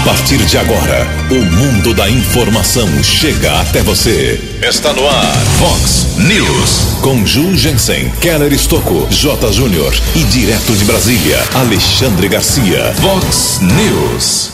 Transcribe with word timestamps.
A 0.00 0.02
partir 0.02 0.38
de 0.38 0.56
agora, 0.56 1.06
o 1.30 1.34
mundo 1.34 1.92
da 1.92 2.08
informação 2.08 2.88
chega 3.04 3.60
até 3.60 3.82
você. 3.82 4.40
Está 4.66 4.94
no 4.94 5.06
ar, 5.06 5.36
Fox 5.58 6.16
News. 6.16 7.00
Com 7.02 7.26
Ju 7.26 7.54
Jensen, 7.54 8.10
Keller 8.18 8.50
Estocco, 8.50 9.06
J. 9.10 9.52
Júnior 9.52 9.94
e 10.16 10.24
direto 10.24 10.72
de 10.74 10.86
Brasília, 10.86 11.44
Alexandre 11.52 12.28
Garcia. 12.28 12.94
Fox 12.94 13.60
News. 13.60 14.52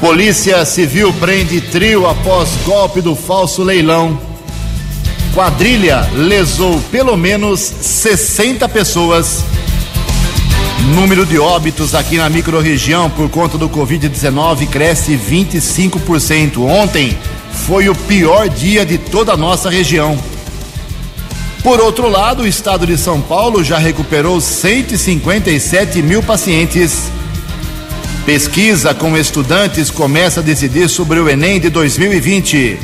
Polícia 0.00 0.64
Civil 0.64 1.12
prende 1.20 1.60
trio 1.60 2.08
após 2.08 2.48
golpe 2.66 3.00
do 3.00 3.14
falso 3.14 3.62
leilão. 3.62 4.20
Quadrilha 5.32 6.10
lesou 6.12 6.80
pelo 6.90 7.16
menos 7.16 7.60
60 7.60 8.68
pessoas. 8.68 9.44
Número 10.94 11.24
de 11.24 11.38
óbitos 11.38 11.94
aqui 11.94 12.16
na 12.16 12.28
microrregião 12.28 13.08
por 13.08 13.30
conta 13.30 13.56
do 13.56 13.68
Covid-19 13.68 14.66
cresce 14.68 15.16
25%. 15.16 16.58
Ontem 16.62 17.16
foi 17.52 17.88
o 17.88 17.94
pior 17.94 18.48
dia 18.48 18.84
de 18.84 18.98
toda 18.98 19.32
a 19.32 19.36
nossa 19.36 19.70
região. 19.70 20.18
Por 21.62 21.78
outro 21.80 22.08
lado, 22.08 22.42
o 22.42 22.46
estado 22.46 22.88
de 22.88 22.98
São 22.98 23.20
Paulo 23.20 23.62
já 23.62 23.78
recuperou 23.78 24.40
157 24.40 26.02
mil 26.02 26.24
pacientes. 26.24 27.04
Pesquisa 28.26 28.92
com 28.92 29.16
estudantes 29.16 29.90
começa 29.90 30.40
a 30.40 30.42
decidir 30.42 30.88
sobre 30.88 31.20
o 31.20 31.28
Enem 31.28 31.60
de 31.60 31.70
2020. 31.70 32.78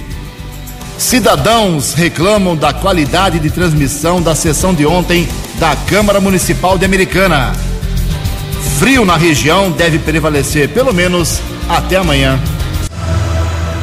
Cidadãos 0.96 1.92
reclamam 1.92 2.54
da 2.54 2.72
qualidade 2.72 3.40
de 3.40 3.50
transmissão 3.50 4.22
da 4.22 4.34
sessão 4.34 4.72
de 4.72 4.86
ontem 4.86 5.28
da 5.58 5.74
Câmara 5.74 6.20
Municipal 6.20 6.78
de 6.78 6.84
Americana. 6.84 7.52
Frio 8.78 9.04
na 9.04 9.16
região 9.16 9.70
deve 9.70 9.98
prevalecer 9.98 10.68
pelo 10.68 10.92
menos 10.92 11.40
até 11.68 11.96
amanhã. 11.96 12.38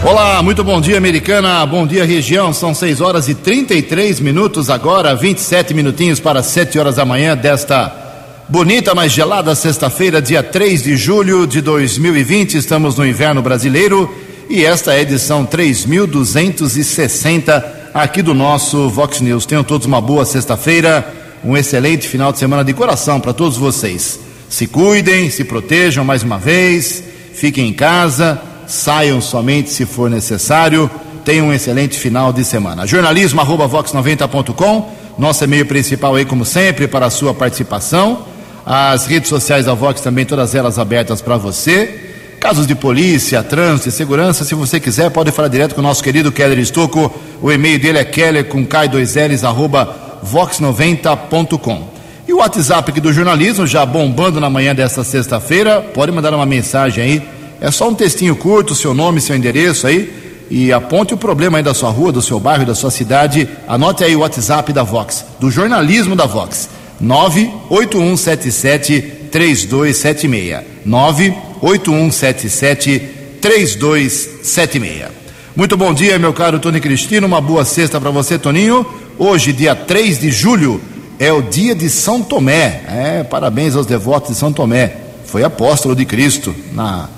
Olá, 0.05 0.43
muito 0.43 0.63
bom 0.63 0.81
dia, 0.81 0.97
Americana. 0.97 1.65
Bom 1.65 1.87
dia, 1.87 2.05
região. 2.05 2.51
São 2.51 2.73
6 2.73 2.99
horas 2.99 3.29
e 3.29 3.35
33 3.35 4.19
minutos 4.19 4.69
agora, 4.69 5.15
27 5.15 5.73
minutinhos 5.73 6.19
para 6.19 6.43
7 6.43 6.77
horas 6.77 6.97
da 6.97 7.05
manhã 7.05 7.37
desta 7.37 8.03
bonita, 8.49 8.93
mas 8.93 9.11
gelada 9.11 9.55
sexta-feira, 9.55 10.21
dia 10.21 10.43
3 10.43 10.83
de 10.83 10.97
julho 10.97 11.47
de 11.47 11.61
2020. 11.61 12.55
Estamos 12.55 12.97
no 12.97 13.05
inverno 13.05 13.41
brasileiro 13.41 14.13
e 14.49 14.65
esta 14.65 14.93
é 14.93 14.97
a 14.97 15.01
edição 15.01 15.45
3260 15.45 17.91
aqui 17.93 18.21
do 18.21 18.33
nosso 18.33 18.89
Vox 18.89 19.21
News. 19.21 19.45
Tenham 19.45 19.63
todos 19.63 19.87
uma 19.87 20.01
boa 20.01 20.25
sexta-feira, 20.25 21.07
um 21.43 21.55
excelente 21.55 22.07
final 22.07 22.33
de 22.33 22.39
semana 22.39 22.63
de 22.63 22.73
coração 22.73 23.19
para 23.19 23.33
todos 23.33 23.57
vocês. 23.57 24.19
Se 24.53 24.67
cuidem, 24.67 25.31
se 25.31 25.43
protejam 25.43 26.05
mais 26.05 26.21
uma 26.21 26.37
vez, 26.37 27.03
fiquem 27.33 27.69
em 27.69 27.73
casa, 27.73 28.39
saiam 28.67 29.19
somente 29.19 29.71
se 29.71 29.83
for 29.83 30.11
necessário. 30.11 30.91
Tenham 31.25 31.47
um 31.47 31.53
excelente 31.53 31.97
final 31.97 32.31
de 32.31 32.45
semana. 32.45 32.85
Jornalismo 32.85 33.41
arroba 33.41 33.67
vox90.com, 33.67 34.91
nosso 35.17 35.43
e-mail 35.43 35.65
principal 35.65 36.13
aí, 36.13 36.23
como 36.23 36.45
sempre, 36.45 36.87
para 36.87 37.07
a 37.07 37.09
sua 37.09 37.33
participação. 37.33 38.27
As 38.63 39.07
redes 39.07 39.27
sociais 39.27 39.65
da 39.65 39.73
Vox 39.73 40.01
também, 40.01 40.23
todas 40.23 40.53
elas 40.53 40.77
abertas 40.77 41.19
para 41.19 41.35
você. 41.35 42.11
Casos 42.39 42.67
de 42.67 42.75
polícia, 42.75 43.41
trânsito 43.41 43.89
segurança, 43.89 44.45
se 44.45 44.53
você 44.53 44.79
quiser, 44.79 45.09
pode 45.09 45.31
falar 45.31 45.47
direto 45.47 45.73
com 45.73 45.81
o 45.81 45.83
nosso 45.83 46.03
querido 46.03 46.31
Keller 46.31 46.59
Estocco. 46.59 47.11
O 47.41 47.51
e-mail 47.51 47.79
dele 47.79 47.97
é 47.97 48.05
keller 48.05 48.45
com 48.45 48.63
K2Ls, 48.63 49.43
arroba 49.43 50.21
vox90.com. 50.31 51.92
E 52.25 52.31
o 52.31 52.37
WhatsApp 52.37 52.89
aqui 52.89 53.01
do 53.01 53.11
jornalismo, 53.11 53.67
já 53.67 53.85
bombando 53.85 54.39
na 54.39 54.49
manhã 54.49 54.73
desta 54.73 55.03
sexta-feira, 55.03 55.81
pode 55.81 56.09
mandar 56.11 56.33
uma 56.33 56.45
mensagem 56.45 57.03
aí. 57.03 57.21
É 57.59 57.69
só 57.69 57.89
um 57.89 57.93
textinho 57.93 58.33
curto, 58.35 58.73
seu 58.73 58.93
nome, 58.93 59.19
seu 59.19 59.35
endereço 59.35 59.85
aí, 59.85 60.45
e 60.49 60.71
aponte 60.71 61.13
o 61.13 61.17
problema 61.17 61.57
aí 61.57 61.63
da 61.63 61.73
sua 61.73 61.89
rua, 61.89 62.13
do 62.13 62.21
seu 62.21 62.39
bairro, 62.39 62.65
da 62.65 62.75
sua 62.75 62.91
cidade. 62.91 63.49
Anote 63.67 64.05
aí 64.05 64.15
o 64.15 64.19
WhatsApp 64.19 64.71
da 64.71 64.83
Vox, 64.83 65.25
do 65.39 65.51
jornalismo 65.51 66.15
da 66.15 66.25
Vox. 66.25 66.69
98177 67.01 69.01
3276. 69.29 70.61
98177 70.85 72.99
3276. 73.41 75.11
Muito 75.55 75.75
bom 75.75 75.93
dia, 75.93 76.17
meu 76.17 76.31
caro 76.31 76.57
Tony 76.57 76.79
Cristino. 76.79 77.27
Uma 77.27 77.41
boa 77.41 77.65
sexta 77.65 77.99
para 77.99 78.11
você, 78.11 78.39
Toninho. 78.39 78.85
Hoje, 79.19 79.51
dia 79.51 79.75
3 79.75 80.19
de 80.19 80.31
julho, 80.31 80.81
é 81.19 81.31
o 81.31 81.41
dia 81.41 81.75
de 81.75 81.89
São 81.89 82.21
Tomé. 82.21 82.83
É, 82.87 83.23
parabéns 83.23 83.75
aos 83.75 83.85
devotos 83.85 84.31
de 84.31 84.35
São 84.35 84.51
Tomé. 84.51 84.97
Foi 85.25 85.43
apóstolo 85.43 85.95
de 85.95 86.05
Cristo 86.05 86.53
na, 86.73 87.09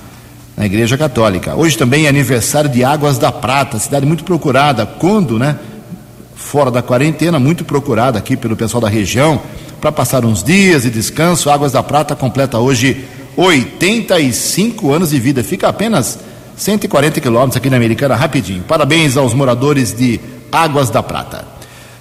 na 0.56 0.66
Igreja 0.66 0.98
Católica. 0.98 1.56
Hoje 1.56 1.78
também 1.78 2.06
é 2.06 2.10
aniversário 2.10 2.70
de 2.70 2.84
Águas 2.84 3.18
da 3.18 3.32
Prata, 3.32 3.80
cidade 3.80 4.06
muito 4.06 4.24
procurada. 4.24 4.86
Quando, 4.86 5.38
né? 5.38 5.58
Fora 6.36 6.70
da 6.70 6.82
quarentena, 6.82 7.40
muito 7.40 7.66
procurada 7.66 8.20
aqui 8.20 8.38
pelo 8.38 8.56
pessoal 8.56 8.82
da 8.82 8.90
região 8.90 9.42
para 9.82 9.92
passar 9.92 10.26
uns 10.26 10.44
dias 10.44 10.84
de 10.84 10.90
descanso. 10.90 11.50
Águas 11.50 11.72
da 11.72 11.82
Prata 11.82 12.16
completa 12.16 12.60
hoje 12.60 13.06
85 13.36 14.92
anos 14.92 15.10
de 15.10 15.20
vida. 15.20 15.44
Fica 15.44 15.68
apenas 15.68 16.20
140 16.56 17.20
quilômetros 17.20 17.58
aqui 17.58 17.70
na 17.70 17.78
Americana, 17.78 18.16
rapidinho. 18.16 18.64
Parabéns 18.64 19.18
aos 19.18 19.34
moradores 19.34 19.94
de 19.94 20.20
Águas 20.52 20.90
da 20.90 21.04
Prata. 21.04 21.55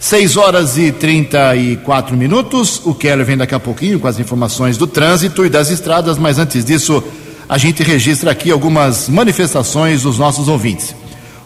6 0.04 0.37
horas 0.37 0.76
e 0.76 0.92
34 0.92 2.15
minutos. 2.15 2.78
O 2.84 2.94
Keller 2.94 3.25
vem 3.25 3.38
daqui 3.38 3.54
a 3.54 3.59
pouquinho 3.59 3.98
com 3.98 4.06
as 4.06 4.19
informações 4.20 4.76
do 4.76 4.87
trânsito 4.87 5.47
e 5.47 5.48
das 5.48 5.70
estradas, 5.70 6.19
mas 6.19 6.38
antes 6.38 6.62
disso, 6.62 7.03
a 7.48 7.56
gente 7.56 7.82
registra 7.82 8.31
aqui 8.31 8.50
algumas 8.50 9.09
manifestações 9.09 10.03
dos 10.03 10.19
nossos 10.19 10.47
ouvintes. 10.47 10.94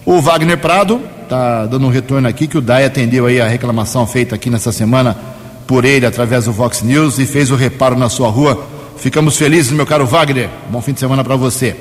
O 0.04 0.20
Wagner 0.20 0.58
Prado 0.58 1.00
está 1.22 1.66
dando 1.66 1.86
um 1.86 1.88
retorno 1.88 2.26
aqui 2.26 2.48
que 2.48 2.58
o 2.58 2.60
DAI 2.60 2.86
atendeu 2.86 3.26
aí 3.26 3.40
a 3.40 3.46
reclamação 3.46 4.04
feita 4.08 4.34
aqui 4.34 4.50
nessa 4.50 4.72
semana 4.72 5.16
por 5.64 5.84
ele 5.84 6.04
através 6.04 6.46
do 6.46 6.52
Vox 6.52 6.82
News 6.82 7.20
e 7.20 7.26
fez 7.26 7.52
o 7.52 7.54
reparo 7.54 7.96
na 7.96 8.08
sua 8.08 8.28
rua. 8.28 8.66
Ficamos 8.96 9.36
felizes, 9.36 9.70
meu 9.70 9.86
caro 9.86 10.04
Wagner. 10.04 10.50
Bom 10.68 10.82
fim 10.82 10.94
de 10.94 10.98
semana 10.98 11.22
para 11.22 11.36
você. 11.36 11.76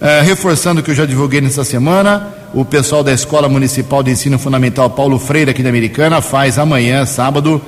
É, 0.00 0.20
reforçando 0.20 0.80
o 0.80 0.84
que 0.84 0.90
eu 0.90 0.94
já 0.94 1.06
divulguei 1.06 1.40
nessa 1.40 1.64
semana, 1.64 2.28
o 2.52 2.64
pessoal 2.64 3.02
da 3.02 3.12
Escola 3.12 3.48
Municipal 3.48 4.02
de 4.02 4.10
Ensino 4.10 4.38
Fundamental 4.38 4.90
Paulo 4.90 5.18
Freire, 5.18 5.50
aqui 5.50 5.62
da 5.62 5.70
Americana, 5.70 6.20
faz 6.20 6.58
amanhã, 6.58 7.06
sábado, 7.06 7.60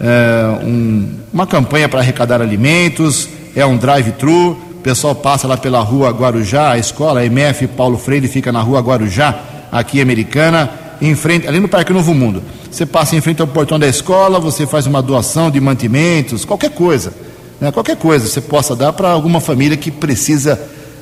é, 0.00 0.64
um, 0.64 1.08
uma 1.32 1.46
campanha 1.46 1.88
para 1.88 2.00
arrecadar 2.00 2.40
alimentos. 2.40 3.28
É 3.54 3.66
um 3.66 3.76
drive-thru. 3.76 4.52
O 4.52 4.82
pessoal 4.82 5.14
passa 5.14 5.46
lá 5.46 5.58
pela 5.58 5.80
rua 5.80 6.10
Guarujá, 6.10 6.72
a 6.72 6.78
escola, 6.78 7.20
a 7.20 7.26
MF 7.26 7.66
Paulo 7.68 7.98
Freire 7.98 8.26
fica 8.28 8.50
na 8.50 8.62
rua 8.62 8.80
Guarujá, 8.80 9.38
aqui 9.70 10.00
Americana, 10.00 10.70
em 11.02 11.14
frente, 11.14 11.46
ali 11.46 11.60
no 11.60 11.68
Parque 11.68 11.92
Novo 11.92 12.14
Mundo. 12.14 12.42
Você 12.70 12.86
passa 12.86 13.14
em 13.14 13.20
frente 13.20 13.42
ao 13.42 13.46
portão 13.46 13.78
da 13.78 13.86
escola, 13.86 14.40
você 14.40 14.66
faz 14.66 14.86
uma 14.86 15.02
doação 15.02 15.50
de 15.50 15.60
mantimentos, 15.60 16.46
qualquer 16.46 16.70
coisa, 16.70 17.12
né? 17.60 17.70
qualquer 17.70 17.96
coisa 17.96 18.26
você 18.26 18.40
possa 18.40 18.74
dar 18.74 18.94
para 18.94 19.10
alguma 19.10 19.38
família 19.38 19.76
que 19.76 19.90
precisa, 19.90 20.58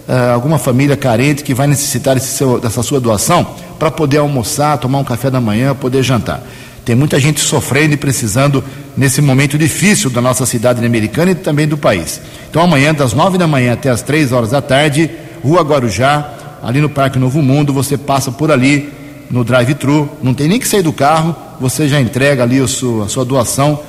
uh, 0.09 0.33
alguma 0.33 0.59
família 0.59 0.97
carente 0.97 1.45
que 1.45 1.53
vai 1.53 1.67
necessitar 1.67 2.19
seu, 2.19 2.59
dessa 2.59 2.83
sua 2.83 2.99
doação 2.99 3.55
para 3.79 3.91
poder 3.91 4.19
almoçar, 4.19 4.79
tomar 4.79 4.99
um 4.99 5.05
café 5.05 5.31
da 5.31 5.41
manhã, 5.41 5.75
poder 5.75 6.03
jantar. 6.03 6.43
Tem 6.85 6.97
muita 6.97 7.21
gente 7.21 7.41
sofrendo 7.41 7.93
e 7.93 7.97
precisando 7.99 8.65
nesse 8.97 9.21
momento 9.21 9.59
difícil 9.59 10.09
da 10.09 10.23
nossa 10.23 10.47
cidade 10.47 10.85
americana 10.85 11.33
e 11.33 11.35
também 11.35 11.69
do 11.69 11.77
país. 11.77 12.21
Então 12.49 12.63
amanhã, 12.63 12.95
das 12.95 13.13
nove 13.13 13.37
da 13.37 13.47
manhã 13.47 13.75
até 13.75 13.91
as 13.91 14.01
três 14.01 14.33
horas 14.33 14.51
da 14.51 14.63
tarde, 14.63 15.11
Rua 15.45 15.63
Guarujá, 15.63 16.33
ali 16.63 16.81
no 16.81 16.89
Parque 16.89 17.19
Novo 17.19 17.43
Mundo, 17.43 17.75
você 17.75 17.99
passa 17.99 18.33
por 18.33 18.51
ali 18.51 18.91
no 19.31 19.45
drive-thru, 19.45 20.09
não 20.23 20.33
tem 20.33 20.49
nem 20.49 20.59
que 20.59 20.67
sair 20.67 20.83
do 20.83 20.93
carro, 20.93 21.37
você 21.61 21.87
já 21.87 22.01
entrega 22.01 22.43
ali 22.43 22.59
a 22.59 22.67
sua 22.67 23.25
doação 23.25 23.81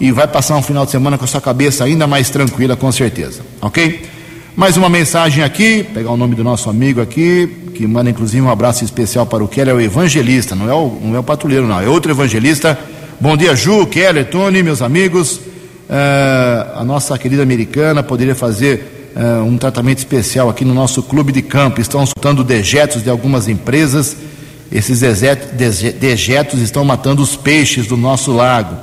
e 0.00 0.10
vai 0.10 0.26
passar 0.26 0.56
um 0.56 0.62
final 0.62 0.84
de 0.84 0.90
semana 0.90 1.16
com 1.16 1.24
a 1.24 1.28
sua 1.28 1.40
cabeça 1.40 1.84
ainda 1.84 2.06
mais 2.06 2.28
tranquila, 2.28 2.76
com 2.76 2.90
certeza, 2.90 3.42
ok? 3.60 4.17
Mais 4.58 4.76
uma 4.76 4.88
mensagem 4.88 5.44
aqui, 5.44 5.84
pegar 5.84 6.10
o 6.10 6.16
nome 6.16 6.34
do 6.34 6.42
nosso 6.42 6.68
amigo 6.68 7.00
aqui, 7.00 7.46
que 7.76 7.86
manda 7.86 8.10
inclusive 8.10 8.42
um 8.42 8.50
abraço 8.50 8.82
especial 8.82 9.24
para 9.24 9.44
o 9.44 9.46
Keller, 9.46 9.72
é 9.72 9.76
o 9.76 9.80
evangelista, 9.80 10.56
não 10.56 10.68
é 10.68 10.74
o, 10.74 10.98
não 11.00 11.14
é 11.14 11.18
o 11.20 11.22
patrulheiro, 11.22 11.64
não, 11.64 11.80
é 11.80 11.88
outro 11.88 12.10
evangelista. 12.10 12.76
Bom 13.20 13.36
dia, 13.36 13.54
Ju, 13.54 13.86
Keller, 13.86 14.28
Tony, 14.28 14.60
meus 14.64 14.82
amigos. 14.82 15.36
Uh, 15.36 16.74
a 16.74 16.82
nossa 16.84 17.16
querida 17.16 17.40
americana 17.40 18.02
poderia 18.02 18.34
fazer 18.34 19.12
uh, 19.14 19.44
um 19.44 19.56
tratamento 19.56 19.98
especial 19.98 20.50
aqui 20.50 20.64
no 20.64 20.74
nosso 20.74 21.04
clube 21.04 21.30
de 21.30 21.40
campo. 21.40 21.80
Estão 21.80 22.04
soltando 22.04 22.42
dejetos 22.42 23.04
de 23.04 23.08
algumas 23.08 23.46
empresas. 23.46 24.16
Esses 24.72 25.02
dejetos 26.00 26.60
estão 26.60 26.84
matando 26.84 27.22
os 27.22 27.36
peixes 27.36 27.86
do 27.86 27.96
nosso 27.96 28.32
lago. 28.32 28.76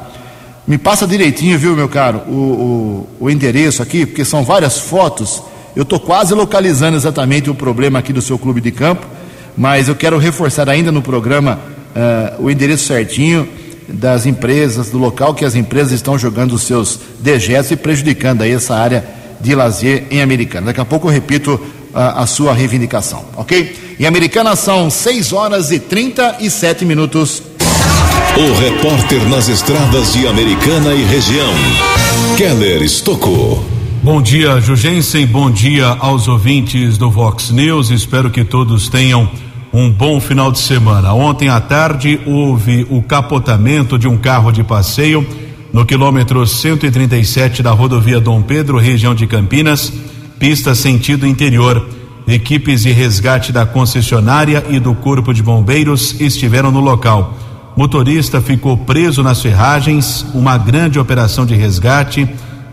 Me 0.65 0.77
passa 0.77 1.05
direitinho, 1.05 1.59
viu, 1.59 1.75
meu 1.75 1.89
caro, 1.89 2.19
o, 2.29 3.07
o, 3.19 3.25
o 3.25 3.29
endereço 3.29 3.83
aqui, 3.83 4.05
porque 4.05 4.23
são 4.23 4.41
várias 4.41 4.79
fotos 4.79 5.43
eu 5.75 5.83
estou 5.83 5.99
quase 5.99 6.33
localizando 6.33 6.95
exatamente 6.95 7.49
o 7.49 7.55
problema 7.55 7.99
aqui 7.99 8.13
do 8.13 8.21
seu 8.21 8.39
clube 8.39 8.61
de 8.61 8.71
campo, 8.71 9.05
mas 9.57 9.87
eu 9.87 9.95
quero 9.95 10.17
reforçar 10.17 10.69
ainda 10.69 10.91
no 10.91 11.01
programa 11.01 11.59
uh, 11.95 12.43
o 12.43 12.49
endereço 12.49 12.85
certinho 12.85 13.47
das 13.87 14.25
empresas, 14.25 14.89
do 14.89 14.97
local 14.97 15.33
que 15.33 15.43
as 15.43 15.53
empresas 15.53 15.91
estão 15.91 16.17
jogando 16.17 16.53
os 16.53 16.63
seus 16.63 16.99
dejetos 17.19 17.71
e 17.71 17.75
prejudicando 17.75 18.41
aí 18.41 18.51
essa 18.51 18.75
área 18.75 19.05
de 19.39 19.53
lazer 19.53 20.05
em 20.09 20.21
Americana. 20.21 20.67
Daqui 20.67 20.79
a 20.79 20.85
pouco 20.85 21.07
eu 21.07 21.11
repito 21.11 21.53
uh, 21.55 21.61
a 21.93 22.25
sua 22.25 22.53
reivindicação, 22.53 23.25
ok? 23.35 23.95
Em 23.99 24.05
Americana 24.05 24.55
são 24.55 24.89
6 24.89 25.33
horas 25.33 25.71
e 25.71 25.79
37 25.79 26.85
minutos. 26.85 27.43
O 28.37 28.53
repórter 28.59 29.27
nas 29.29 29.47
estradas 29.49 30.13
de 30.13 30.27
Americana 30.27 30.93
e 30.93 31.03
região, 31.03 31.53
Keller 32.37 32.81
Estocou. 32.81 33.74
Bom 34.05 34.21
dia, 34.21 34.61
Jugensen. 34.61 35.25
Bom 35.25 35.49
dia 35.49 35.87
aos 35.99 36.27
ouvintes 36.27 36.95
do 36.95 37.09
Vox 37.09 37.49
News. 37.49 37.89
Espero 37.89 38.29
que 38.29 38.43
todos 38.43 38.87
tenham 38.87 39.27
um 39.73 39.89
bom 39.89 40.19
final 40.19 40.51
de 40.51 40.59
semana. 40.59 41.11
Ontem 41.15 41.49
à 41.49 41.59
tarde 41.59 42.21
houve 42.23 42.85
o 42.91 43.01
capotamento 43.01 43.97
de 43.97 44.07
um 44.07 44.15
carro 44.15 44.51
de 44.51 44.63
passeio 44.63 45.27
no 45.73 45.87
quilômetro 45.87 46.45
137 46.45 47.63
da 47.63 47.71
rodovia 47.71 48.21
Dom 48.21 48.43
Pedro, 48.43 48.77
região 48.77 49.15
de 49.15 49.25
Campinas, 49.25 49.91
pista 50.37 50.75
sentido 50.75 51.25
interior. 51.25 51.83
Equipes 52.27 52.83
de 52.83 52.91
resgate 52.91 53.51
da 53.51 53.65
concessionária 53.65 54.63
e 54.69 54.79
do 54.79 54.93
Corpo 54.93 55.33
de 55.33 55.41
Bombeiros 55.41 56.21
estiveram 56.21 56.69
no 56.69 56.79
local. 56.79 57.35
Motorista 57.75 58.39
ficou 58.39 58.77
preso 58.77 59.23
nas 59.23 59.41
ferragens, 59.41 60.23
uma 60.35 60.59
grande 60.59 60.99
operação 60.99 61.43
de 61.43 61.55
resgate, 61.55 62.29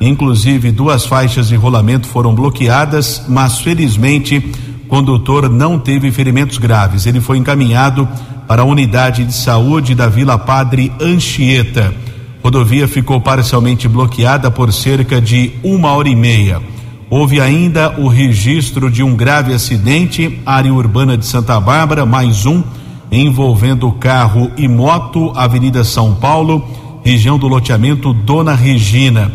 inclusive 0.08 0.70
duas 0.70 1.04
faixas 1.04 1.48
de 1.48 1.56
rolamento 1.56 2.06
foram 2.06 2.34
bloqueadas, 2.34 3.24
mas 3.28 3.60
felizmente 3.60 4.40
condutor 4.88 5.48
não 5.48 5.78
teve 5.78 6.10
ferimentos 6.10 6.58
graves. 6.58 7.06
Ele 7.06 7.20
foi 7.20 7.38
encaminhado 7.38 8.08
para 8.46 8.62
a 8.62 8.64
unidade 8.66 9.24
de 9.24 9.32
saúde 9.32 9.94
da 9.94 10.08
Vila 10.08 10.38
Padre 10.38 10.92
Anchieta. 11.00 11.94
Rodovia 12.42 12.86
ficou 12.88 13.20
parcialmente 13.20 13.88
bloqueada 13.88 14.50
por 14.50 14.72
cerca 14.72 15.20
de 15.20 15.52
uma 15.62 15.92
hora 15.92 16.08
e 16.08 16.14
meia. 16.14 16.60
Houve 17.08 17.40
ainda 17.40 18.00
o 18.00 18.08
registro 18.08 18.90
de 18.90 19.02
um 19.02 19.14
grave 19.14 19.54
acidente, 19.54 20.40
área 20.44 20.72
urbana 20.72 21.16
de 21.16 21.24
Santa 21.24 21.60
Bárbara, 21.60 22.04
mais 22.04 22.46
um, 22.46 22.62
envolvendo 23.10 23.92
carro 23.92 24.50
e 24.56 24.66
moto, 24.66 25.32
Avenida 25.36 25.84
São 25.84 26.14
Paulo, 26.14 26.66
região 27.04 27.38
do 27.38 27.46
loteamento 27.46 28.12
Dona 28.12 28.54
Regina. 28.54 29.30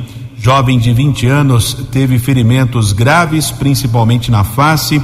Jovem 0.48 0.80
de 0.80 0.94
20 0.94 1.28
anos 1.28 1.74
teve 1.92 2.18
ferimentos 2.18 2.94
graves, 2.94 3.52
principalmente 3.52 4.32
na 4.32 4.46
face 4.46 5.02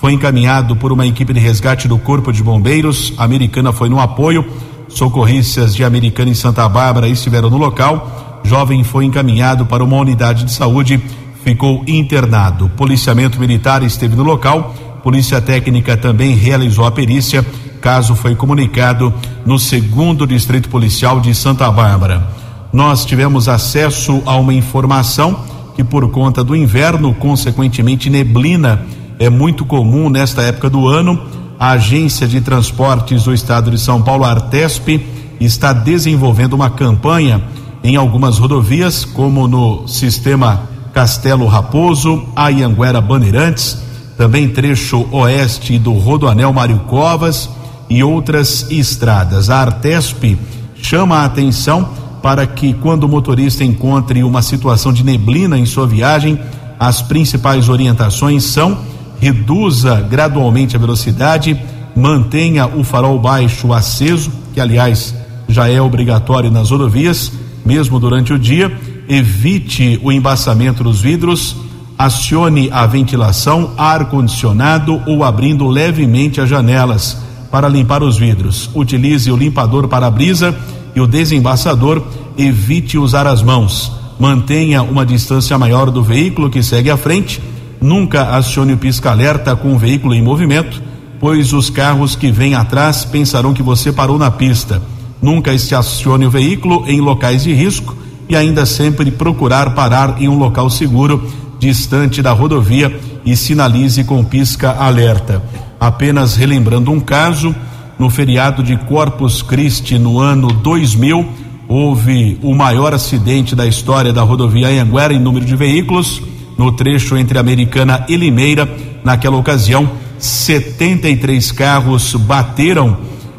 foi 0.00 0.12
encaminhado 0.12 0.76
por 0.76 0.92
uma 0.92 1.04
equipe 1.04 1.32
de 1.32 1.40
resgate 1.40 1.88
do 1.88 1.98
Corpo 1.98 2.32
de 2.32 2.44
Bombeiros. 2.44 3.12
A 3.18 3.24
americana 3.24 3.72
foi 3.72 3.88
no 3.88 3.98
apoio. 3.98 4.46
Socorristas 4.88 5.74
de 5.74 5.82
Americana 5.82 6.30
e 6.30 6.34
Santa 6.36 6.68
Bárbara 6.68 7.08
estiveram 7.08 7.50
no 7.50 7.56
local. 7.56 8.40
Jovem 8.44 8.84
foi 8.84 9.04
encaminhado 9.04 9.66
para 9.66 9.82
uma 9.82 9.96
unidade 9.96 10.44
de 10.44 10.52
saúde, 10.52 11.02
ficou 11.42 11.82
internado. 11.88 12.68
Policiamento 12.76 13.40
militar 13.40 13.82
esteve 13.82 14.14
no 14.14 14.22
local. 14.22 14.76
Polícia 15.02 15.40
técnica 15.40 15.96
também 15.96 16.36
realizou 16.36 16.86
a 16.86 16.92
perícia. 16.92 17.44
Caso 17.80 18.14
foi 18.14 18.36
comunicado 18.36 19.12
no 19.44 19.58
segundo 19.58 20.24
distrito 20.24 20.68
policial 20.68 21.18
de 21.18 21.34
Santa 21.34 21.68
Bárbara. 21.68 22.43
Nós 22.74 23.04
tivemos 23.04 23.48
acesso 23.48 24.20
a 24.26 24.34
uma 24.34 24.52
informação 24.52 25.38
que 25.76 25.84
por 25.84 26.10
conta 26.10 26.42
do 26.42 26.56
inverno, 26.56 27.14
consequentemente 27.14 28.10
neblina 28.10 28.82
é 29.16 29.30
muito 29.30 29.64
comum 29.64 30.10
nesta 30.10 30.42
época 30.42 30.68
do 30.68 30.88
ano. 30.88 31.22
A 31.56 31.70
Agência 31.70 32.26
de 32.26 32.40
Transportes 32.40 33.22
do 33.22 33.32
Estado 33.32 33.70
de 33.70 33.78
São 33.78 34.02
Paulo, 34.02 34.24
Artesp, 34.24 35.00
está 35.38 35.72
desenvolvendo 35.72 36.54
uma 36.54 36.68
campanha 36.68 37.44
em 37.84 37.94
algumas 37.94 38.38
rodovias, 38.38 39.04
como 39.04 39.46
no 39.46 39.86
sistema 39.86 40.68
Castelo 40.92 41.46
Raposo, 41.46 42.24
Ayanguera 42.34 43.00
Bandeirantes, 43.00 43.78
também 44.18 44.48
trecho 44.48 45.06
oeste 45.12 45.78
do 45.78 45.92
Rodoanel 45.92 46.52
Mário 46.52 46.80
Covas 46.88 47.48
e 47.88 48.02
outras 48.02 48.68
estradas. 48.68 49.48
A 49.48 49.60
Artesp 49.60 50.36
chama 50.74 51.18
a 51.18 51.24
atenção 51.24 52.02
para 52.24 52.46
que 52.46 52.72
quando 52.72 53.04
o 53.04 53.08
motorista 53.08 53.62
encontre 53.62 54.24
uma 54.24 54.40
situação 54.40 54.94
de 54.94 55.04
neblina 55.04 55.58
em 55.58 55.66
sua 55.66 55.86
viagem, 55.86 56.40
as 56.80 57.02
principais 57.02 57.68
orientações 57.68 58.44
são 58.44 58.78
reduza 59.20 60.00
gradualmente 60.00 60.74
a 60.74 60.78
velocidade, 60.78 61.54
mantenha 61.94 62.66
o 62.66 62.82
farol 62.82 63.18
baixo 63.18 63.74
aceso, 63.74 64.32
que 64.54 64.60
aliás 64.60 65.14
já 65.46 65.68
é 65.68 65.78
obrigatório 65.82 66.50
nas 66.50 66.70
rodovias, 66.70 67.30
mesmo 67.62 68.00
durante 68.00 68.32
o 68.32 68.38
dia, 68.38 68.72
evite 69.06 70.00
o 70.02 70.10
embaçamento 70.10 70.82
dos 70.82 71.02
vidros, 71.02 71.54
acione 71.98 72.70
a 72.72 72.86
ventilação, 72.86 73.72
ar 73.76 74.06
condicionado 74.06 74.98
ou 75.06 75.24
abrindo 75.24 75.66
levemente 75.66 76.40
as 76.40 76.48
janelas 76.48 77.18
para 77.54 77.68
limpar 77.68 78.02
os 78.02 78.18
vidros. 78.18 78.68
Utilize 78.74 79.30
o 79.30 79.36
limpador 79.36 79.86
para-brisa 79.86 80.52
e 80.92 81.00
o 81.00 81.06
desembaçador, 81.06 82.02
evite 82.36 82.98
usar 82.98 83.28
as 83.28 83.44
mãos. 83.44 83.92
Mantenha 84.18 84.82
uma 84.82 85.06
distância 85.06 85.56
maior 85.56 85.88
do 85.88 86.02
veículo 86.02 86.50
que 86.50 86.64
segue 86.64 86.90
à 86.90 86.96
frente 86.96 87.40
Nunca 87.80 88.34
acione 88.34 88.72
o 88.72 88.76
pisca-alerta 88.76 89.54
com 89.54 89.72
o 89.72 89.78
veículo 89.78 90.14
em 90.14 90.22
movimento, 90.22 90.82
pois 91.20 91.52
os 91.52 91.70
carros 91.70 92.16
que 92.16 92.32
vêm 92.32 92.56
atrás 92.56 93.04
pensarão 93.04 93.54
que 93.54 93.62
você 93.62 93.92
parou 93.92 94.18
na 94.18 94.32
pista. 94.32 94.82
Nunca 95.22 95.52
estacione 95.52 96.26
o 96.26 96.30
veículo 96.30 96.84
em 96.88 97.00
locais 97.00 97.44
de 97.44 97.52
risco 97.52 97.94
e 98.28 98.34
ainda 98.34 98.66
sempre 98.66 99.12
procurar 99.12 99.74
parar 99.74 100.16
em 100.20 100.28
um 100.28 100.38
local 100.38 100.70
seguro, 100.70 101.30
distante 101.60 102.20
da 102.20 102.32
rodovia 102.32 102.98
e 103.24 103.36
sinalize 103.36 104.02
com 104.02 104.24
pisca-alerta. 104.24 105.63
Apenas 105.84 106.34
relembrando 106.34 106.90
um 106.90 106.98
caso, 106.98 107.54
no 107.98 108.08
feriado 108.08 108.62
de 108.62 108.74
Corpus 108.74 109.42
Christi 109.42 109.98
no 109.98 110.18
ano 110.18 110.48
2000, 110.48 111.28
houve 111.68 112.38
o 112.42 112.54
maior 112.54 112.94
acidente 112.94 113.54
da 113.54 113.66
história 113.66 114.10
da 114.10 114.22
rodovia 114.22 114.68
Anhanguera 114.68 115.12
em 115.12 115.18
número 115.18 115.44
de 115.44 115.54
veículos 115.54 116.22
no 116.56 116.72
trecho 116.72 117.18
entre 117.18 117.38
Americana 117.38 118.06
e 118.08 118.16
Limeira. 118.16 118.66
Naquela 119.04 119.36
ocasião, 119.36 119.90
73 120.18 121.52
carros 121.52 122.14
bateram 122.14 122.96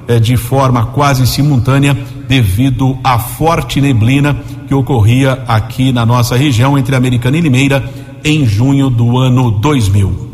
eh, 0.07 0.19
de 0.19 0.37
forma 0.37 0.85
quase 0.85 1.25
simultânea 1.25 1.97
devido 2.27 2.95
à 3.03 3.17
forte 3.17 3.81
neblina 3.81 4.37
que 4.67 4.73
ocorria 4.75 5.43
aqui 5.47 5.91
na 5.91 6.05
nossa 6.05 6.37
região 6.37 6.77
entre 6.77 6.95
Americana 6.95 7.37
e 7.37 7.41
Limeira 7.41 7.91
em 8.23 8.45
junho 8.45 8.91
do 8.91 9.17
ano 9.17 9.49
2000. 9.49 10.24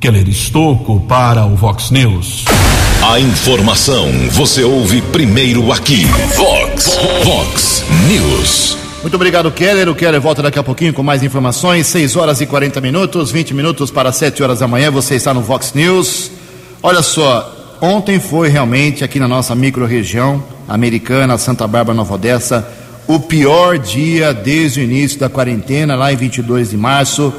Keller 0.00 0.26
Estocco 0.30 0.98
para 1.00 1.44
o 1.44 1.54
Vox 1.54 1.90
News. 1.90 2.46
A 3.06 3.20
informação 3.20 4.08
você 4.30 4.64
ouve 4.64 5.02
primeiro 5.02 5.70
aqui. 5.70 6.06
Vox, 6.38 6.98
Vox 7.22 7.84
News. 8.08 8.78
Muito 9.02 9.14
obrigado, 9.14 9.52
Keller. 9.52 9.90
O 9.90 9.94
Keller 9.94 10.18
volta 10.18 10.40
daqui 10.40 10.58
a 10.58 10.62
pouquinho 10.62 10.94
com 10.94 11.02
mais 11.02 11.22
informações. 11.22 11.86
6 11.88 12.16
horas 12.16 12.40
e 12.40 12.46
40 12.46 12.80
minutos, 12.80 13.30
20 13.30 13.52
minutos 13.52 13.90
para 13.90 14.10
7 14.10 14.42
horas 14.42 14.60
da 14.60 14.66
manhã. 14.66 14.90
Você 14.90 15.16
está 15.16 15.34
no 15.34 15.42
Vox 15.42 15.74
News. 15.74 16.30
Olha 16.82 17.02
só, 17.02 17.76
ontem 17.78 18.18
foi 18.18 18.48
realmente 18.48 19.04
aqui 19.04 19.20
na 19.20 19.28
nossa 19.28 19.54
micro-região 19.54 20.42
americana, 20.66 21.36
Santa 21.36 21.66
Bárbara, 21.66 21.94
Nova 21.94 22.14
Odessa, 22.14 22.66
o 23.06 23.20
pior 23.20 23.76
dia 23.76 24.32
desde 24.32 24.80
o 24.80 24.82
início 24.82 25.20
da 25.20 25.28
quarentena, 25.28 25.94
lá 25.94 26.10
em 26.10 26.16
22 26.16 26.70
de 26.70 26.78
março, 26.78 27.34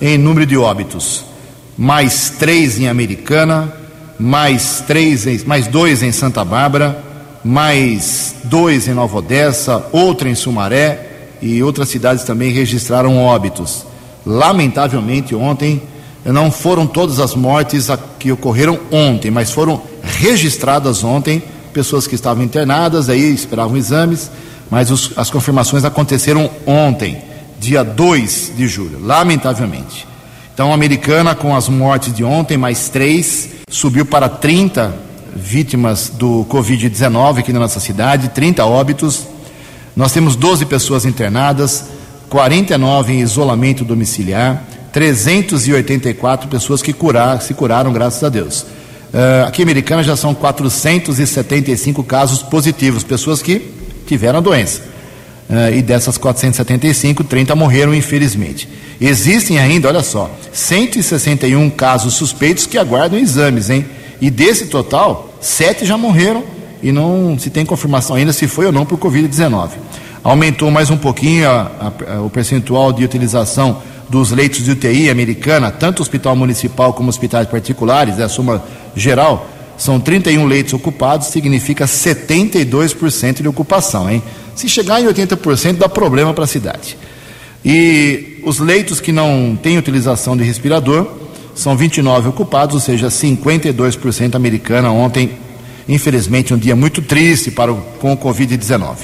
em 0.00 0.16
número 0.16 0.46
de 0.46 0.56
óbitos. 0.56 1.35
Mais 1.76 2.30
três 2.30 2.78
em 2.78 2.88
Americana, 2.88 3.72
mais 4.18 4.82
três, 4.86 5.44
mais 5.44 5.66
dois 5.66 6.02
em 6.02 6.12
Santa 6.12 6.44
Bárbara, 6.44 7.04
mais 7.44 8.34
dois 8.44 8.88
em 8.88 8.94
Nova 8.94 9.18
Odessa, 9.18 9.86
outro 9.92 10.28
em 10.28 10.34
Sumaré 10.34 11.06
e 11.40 11.62
outras 11.62 11.88
cidades 11.88 12.24
também 12.24 12.50
registraram 12.50 13.18
óbitos. 13.18 13.86
Lamentavelmente, 14.24 15.34
ontem 15.34 15.82
não 16.24 16.50
foram 16.50 16.86
todas 16.86 17.20
as 17.20 17.34
mortes 17.34 17.88
que 18.18 18.32
ocorreram 18.32 18.78
ontem, 18.90 19.30
mas 19.30 19.52
foram 19.52 19.80
registradas 20.02 21.04
ontem 21.04 21.42
pessoas 21.72 22.06
que 22.06 22.14
estavam 22.14 22.42
internadas, 22.42 23.08
aí 23.08 23.32
esperavam 23.32 23.76
exames, 23.76 24.30
mas 24.70 24.90
os, 24.90 25.12
as 25.16 25.30
confirmações 25.30 25.84
aconteceram 25.84 26.50
ontem, 26.66 27.18
dia 27.60 27.84
2 27.84 28.52
de 28.56 28.66
julho, 28.66 28.98
lamentavelmente. 29.04 30.06
Então, 30.56 30.70
a 30.70 30.74
americana, 30.74 31.34
com 31.34 31.54
as 31.54 31.68
mortes 31.68 32.14
de 32.14 32.24
ontem, 32.24 32.56
mais 32.56 32.88
três, 32.88 33.50
subiu 33.68 34.06
para 34.06 34.26
30 34.26 34.90
vítimas 35.36 36.08
do 36.08 36.46
Covid-19 36.48 37.40
aqui 37.40 37.52
na 37.52 37.60
nossa 37.60 37.78
cidade, 37.78 38.30
30 38.30 38.64
óbitos. 38.64 39.26
Nós 39.94 40.12
temos 40.12 40.34
12 40.34 40.64
pessoas 40.64 41.04
internadas, 41.04 41.88
49 42.30 43.12
em 43.12 43.20
isolamento 43.20 43.84
domiciliar, 43.84 44.64
384 44.94 46.48
pessoas 46.48 46.80
que 46.80 46.94
curar, 46.94 47.42
se 47.42 47.52
curaram, 47.52 47.92
graças 47.92 48.24
a 48.24 48.30
Deus. 48.30 48.62
Uh, 48.62 49.46
aqui 49.46 49.60
em 49.60 49.64
Americana 49.64 50.02
já 50.02 50.16
são 50.16 50.34
475 50.34 52.02
casos 52.02 52.42
positivos, 52.42 53.04
pessoas 53.04 53.42
que 53.42 53.74
tiveram 54.06 54.38
a 54.38 54.40
doença. 54.40 54.80
Uh, 55.48 55.72
e 55.76 55.82
dessas 55.82 56.18
475, 56.18 57.22
30 57.22 57.54
morreram, 57.54 57.94
infelizmente. 57.94 58.68
Existem 59.00 59.60
ainda, 59.60 59.86
olha 59.86 60.02
só, 60.02 60.28
161 60.52 61.70
casos 61.70 62.14
suspeitos 62.14 62.66
que 62.66 62.76
aguardam 62.76 63.18
exames, 63.18 63.70
hein? 63.70 63.86
E 64.20 64.28
desse 64.28 64.66
total, 64.66 65.32
sete 65.40 65.84
já 65.86 65.96
morreram 65.96 66.42
e 66.82 66.90
não 66.90 67.38
se 67.38 67.50
tem 67.50 67.64
confirmação 67.64 68.16
ainda 68.16 68.32
se 68.32 68.48
foi 68.48 68.66
ou 68.66 68.72
não 68.72 68.84
por 68.84 68.98
Covid-19. 68.98 69.70
Aumentou 70.24 70.70
mais 70.70 70.90
um 70.90 70.96
pouquinho 70.96 71.48
a, 71.48 71.70
a, 71.80 72.14
a, 72.14 72.22
o 72.22 72.30
percentual 72.30 72.92
de 72.92 73.04
utilização 73.04 73.80
dos 74.08 74.30
leitos 74.30 74.64
de 74.64 74.70
UTI 74.72 75.10
americana, 75.10 75.70
tanto 75.70 76.02
hospital 76.02 76.34
municipal 76.34 76.92
como 76.92 77.08
hospitais 77.08 77.46
particulares, 77.48 78.18
é 78.18 78.24
a 78.24 78.28
soma 78.28 78.62
geral, 78.94 79.48
são 79.76 80.00
31 80.00 80.44
leitos 80.46 80.72
ocupados, 80.72 81.28
significa 81.28 81.84
72% 81.84 83.42
de 83.42 83.48
ocupação, 83.48 84.10
hein? 84.10 84.22
Se 84.56 84.70
chegar 84.70 85.02
em 85.02 85.06
80%, 85.06 85.76
dá 85.76 85.88
problema 85.88 86.32
para 86.32 86.44
a 86.44 86.46
cidade. 86.46 86.96
E 87.62 88.40
os 88.42 88.58
leitos 88.58 89.00
que 89.00 89.12
não 89.12 89.58
têm 89.62 89.76
utilização 89.76 90.34
de 90.34 90.42
respirador 90.42 91.06
são 91.54 91.76
29 91.76 92.30
ocupados, 92.30 92.74
ou 92.74 92.80
seja, 92.80 93.08
52% 93.08 94.34
americana. 94.34 94.90
Ontem, 94.90 95.32
infelizmente, 95.86 96.54
um 96.54 96.58
dia 96.58 96.74
muito 96.74 97.02
triste 97.02 97.50
para 97.50 97.70
o, 97.70 97.76
com 98.00 98.14
o 98.14 98.16
Covid-19. 98.16 98.96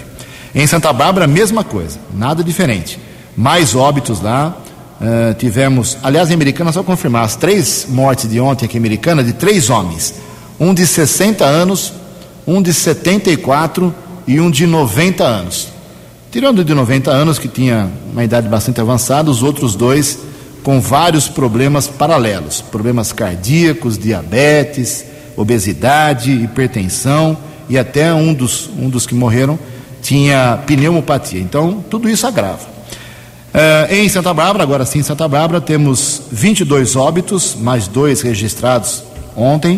Em 0.55 0.67
Santa 0.67 0.91
Bárbara, 0.91 1.27
mesma 1.27 1.63
coisa, 1.63 1.99
nada 2.15 2.43
diferente. 2.43 2.99
Mais 3.37 3.75
óbitos 3.75 4.23
lá. 4.23 4.57
Uh, 5.01 5.35
tivemos, 5.35 5.99
aliás, 6.03 6.31
em 6.31 6.35
Americana, 6.35 6.73
só 6.73 6.83
confirmar, 6.83 7.25
as 7.25 7.35
três 7.37 7.87
mortes 7.91 8.31
de 8.31 8.39
ontem 8.39 8.67
aqui 8.67 8.77
em 8.77 8.81
Americana, 8.81 9.23
de 9.23 9.33
três 9.33 9.69
homens. 9.69 10.15
Um 10.59 10.73
de 10.73 10.87
60 10.87 11.45
anos, 11.45 11.93
um 12.47 12.63
de 12.63 12.73
74 12.73 13.93
e 14.27 14.41
um 14.41 14.51
de 14.51 14.67
90 14.67 15.25
anos. 15.25 15.69
Tirando 16.31 16.61
o 16.61 16.65
de 16.65 16.73
90 16.73 17.11
anos, 17.11 17.39
que 17.39 17.49
tinha 17.49 17.91
uma 18.11 18.25
idade 18.25 18.49
bastante 18.49 18.81
avançada, 18.81 19.31
os 19.31 19.43
outros 19.43 19.75
dois 19.75 20.19
com 20.63 20.81
vários 20.81 21.29
problemas 21.29 21.87
paralelos: 21.87 22.61
problemas 22.61 23.13
cardíacos, 23.13 23.99
diabetes, 23.99 25.05
obesidade, 25.37 26.33
hipertensão 26.33 27.37
e 27.69 27.79
até 27.79 28.13
um 28.13 28.33
dos, 28.33 28.71
um 28.79 28.89
dos 28.89 29.07
que 29.07 29.15
morreram 29.15 29.59
tinha 30.03 30.59
pneumopatia. 30.67 31.41
Então, 31.41 31.85
tudo 31.89 32.09
isso 32.09 32.27
agrava. 32.27 32.73
Uh, 33.53 33.93
em 33.93 34.09
Santa 34.09 34.33
Bárbara, 34.33 34.63
agora 34.63 34.85
sim, 34.87 35.01
em 35.01 35.03
Santa 35.03 35.29
Bárbara, 35.29 35.61
temos 35.61 36.23
22 36.33 36.97
óbitos, 36.97 37.55
mais 37.55 37.87
dois 37.87 38.23
registrados 38.23 39.03
ontem, 39.37 39.77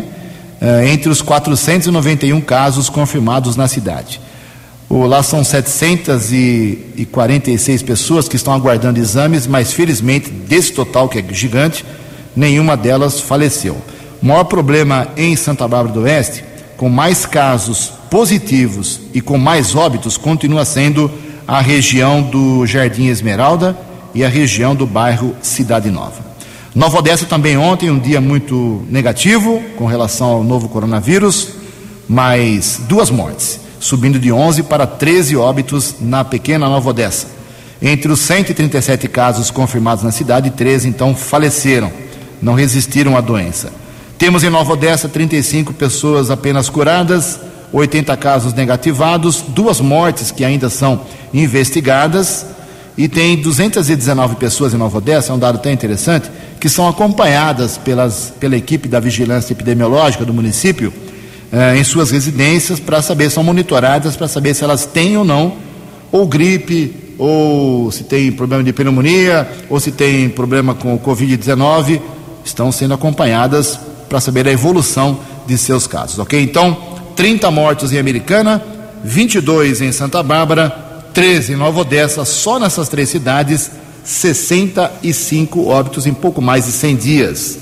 uh, 0.61 0.87
entre 0.87 1.09
os 1.09 1.21
491 1.21 2.39
casos 2.41 2.89
confirmados 2.89 3.55
na 3.55 3.67
cidade. 3.67 4.21
Lá 4.89 5.21
são 5.23 5.43
746 5.43 7.83
pessoas 7.83 8.29
que 8.29 8.35
estão 8.35 8.53
aguardando 8.53 8.99
exames, 8.99 9.47
mas 9.47 9.73
felizmente, 9.73 10.29
desse 10.29 10.73
total, 10.73 11.09
que 11.09 11.17
é 11.19 11.25
gigante, 11.31 11.83
nenhuma 12.35 12.77
delas 12.77 13.19
faleceu. 13.19 13.75
O 14.21 14.25
maior 14.25 14.43
problema 14.43 15.07
em 15.17 15.35
Santa 15.35 15.67
Bárbara 15.67 15.93
do 15.93 16.03
Oeste, 16.03 16.43
com 16.77 16.87
mais 16.89 17.25
casos 17.25 17.91
positivos 18.09 19.01
e 19.13 19.19
com 19.21 19.37
mais 19.37 19.75
óbitos, 19.75 20.17
continua 20.17 20.65
sendo 20.65 21.11
a 21.47 21.61
região 21.61 22.21
do 22.21 22.65
Jardim 22.65 23.07
Esmeralda 23.07 23.77
e 24.13 24.23
a 24.23 24.29
região 24.29 24.75
do 24.75 24.85
bairro 24.85 25.35
Cidade 25.41 25.89
Nova. 25.89 26.23
Nova 26.73 26.99
Odessa 26.99 27.25
também 27.25 27.57
ontem, 27.57 27.89
um 27.89 27.99
dia 27.99 28.21
muito 28.21 28.85
negativo 28.89 29.61
com 29.77 29.85
relação 29.85 30.27
ao 30.27 30.43
novo 30.43 30.69
coronavírus, 30.69 31.49
mas 32.07 32.79
duas 32.87 33.09
mortes 33.09 33.64
subindo 33.85 34.17
de 34.17 34.31
11 34.31 34.63
para 34.63 34.87
13 34.87 35.37
óbitos 35.37 35.97
na 36.01 36.25
pequena 36.25 36.67
Nova 36.67 36.89
Odessa. 36.89 37.27
Entre 37.79 38.11
os 38.11 38.19
137 38.21 39.07
casos 39.07 39.51
confirmados 39.51 40.03
na 40.03 40.11
cidade, 40.11 40.49
13 40.49 40.87
então 40.87 41.13
faleceram, 41.13 41.91
não 42.41 42.55
resistiram 42.55 43.15
à 43.15 43.21
doença. 43.21 43.71
Temos 44.17 44.43
em 44.43 44.49
Nova 44.49 44.73
Odessa 44.73 45.07
35 45.07 45.71
pessoas 45.73 46.31
apenas 46.31 46.67
curadas, 46.67 47.39
80 47.71 48.17
casos 48.17 48.53
negativados, 48.53 49.43
duas 49.49 49.79
mortes 49.79 50.31
que 50.31 50.43
ainda 50.43 50.67
são 50.67 51.01
investigadas 51.31 52.43
e 52.97 53.07
tem 53.07 53.39
219 53.39 54.37
pessoas 54.37 54.73
em 54.73 54.77
Nova 54.77 54.97
Odessa, 54.97 55.31
é 55.31 55.35
um 55.35 55.39
dado 55.39 55.57
até 55.57 55.71
interessante, 55.71 56.31
que 56.59 56.69
são 56.69 56.87
acompanhadas 56.87 57.77
pelas, 57.77 58.33
pela 58.39 58.57
equipe 58.57 58.87
da 58.87 58.99
vigilância 58.99 59.53
epidemiológica 59.53 60.25
do 60.25 60.33
município 60.33 60.91
eh, 61.51 61.77
em 61.77 61.83
suas 61.83 62.11
residências 62.11 62.79
para 62.79 63.01
saber, 63.01 63.29
são 63.29 63.43
monitoradas 63.43 64.15
para 64.15 64.27
saber 64.27 64.53
se 64.53 64.63
elas 64.63 64.85
têm 64.85 65.17
ou 65.17 65.23
não, 65.23 65.53
ou 66.11 66.27
gripe, 66.27 67.15
ou 67.17 67.91
se 67.91 68.03
tem 68.03 68.31
problema 68.31 68.63
de 68.63 68.73
pneumonia, 68.73 69.47
ou 69.69 69.79
se 69.79 69.91
tem 69.91 70.29
problema 70.29 70.73
com 70.73 70.93
o 70.93 70.99
Covid-19, 70.99 72.01
estão 72.43 72.71
sendo 72.71 72.93
acompanhadas 72.93 73.79
para 74.09 74.19
saber 74.19 74.47
a 74.47 74.51
evolução 74.51 75.19
de 75.47 75.57
seus 75.57 75.87
casos, 75.87 76.19
ok? 76.19 76.41
Então, 76.41 76.77
30 77.15 77.49
mortos 77.51 77.93
em 77.93 77.97
Americana, 77.97 78.61
22 79.03 79.81
em 79.81 79.91
Santa 79.91 80.21
Bárbara, 80.21 80.69
13 81.13 81.53
em 81.53 81.55
Nova 81.55 81.81
Odessa, 81.81 82.25
só 82.25 82.59
nessas 82.59 82.89
três 82.89 83.09
cidades, 83.09 83.71
65 84.03 85.67
óbitos 85.67 86.05
em 86.05 86.13
pouco 86.13 86.41
mais 86.41 86.65
de 86.65 86.71
100 86.71 86.95
dias 86.95 87.59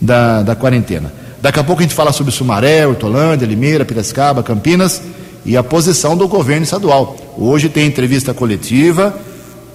da, 0.00 0.42
da 0.42 0.56
quarentena. 0.56 1.12
Daqui 1.44 1.60
a 1.60 1.62
pouco 1.62 1.82
a 1.82 1.84
gente 1.84 1.94
fala 1.94 2.10
sobre 2.10 2.32
Sumaré, 2.32 2.86
Hortolândia, 2.86 3.44
Limeira, 3.44 3.84
Piracicaba, 3.84 4.42
Campinas 4.42 5.02
e 5.44 5.58
a 5.58 5.62
posição 5.62 6.16
do 6.16 6.26
governo 6.26 6.62
estadual. 6.62 7.18
Hoje 7.36 7.68
tem 7.68 7.86
entrevista 7.86 8.32
coletiva, 8.32 9.14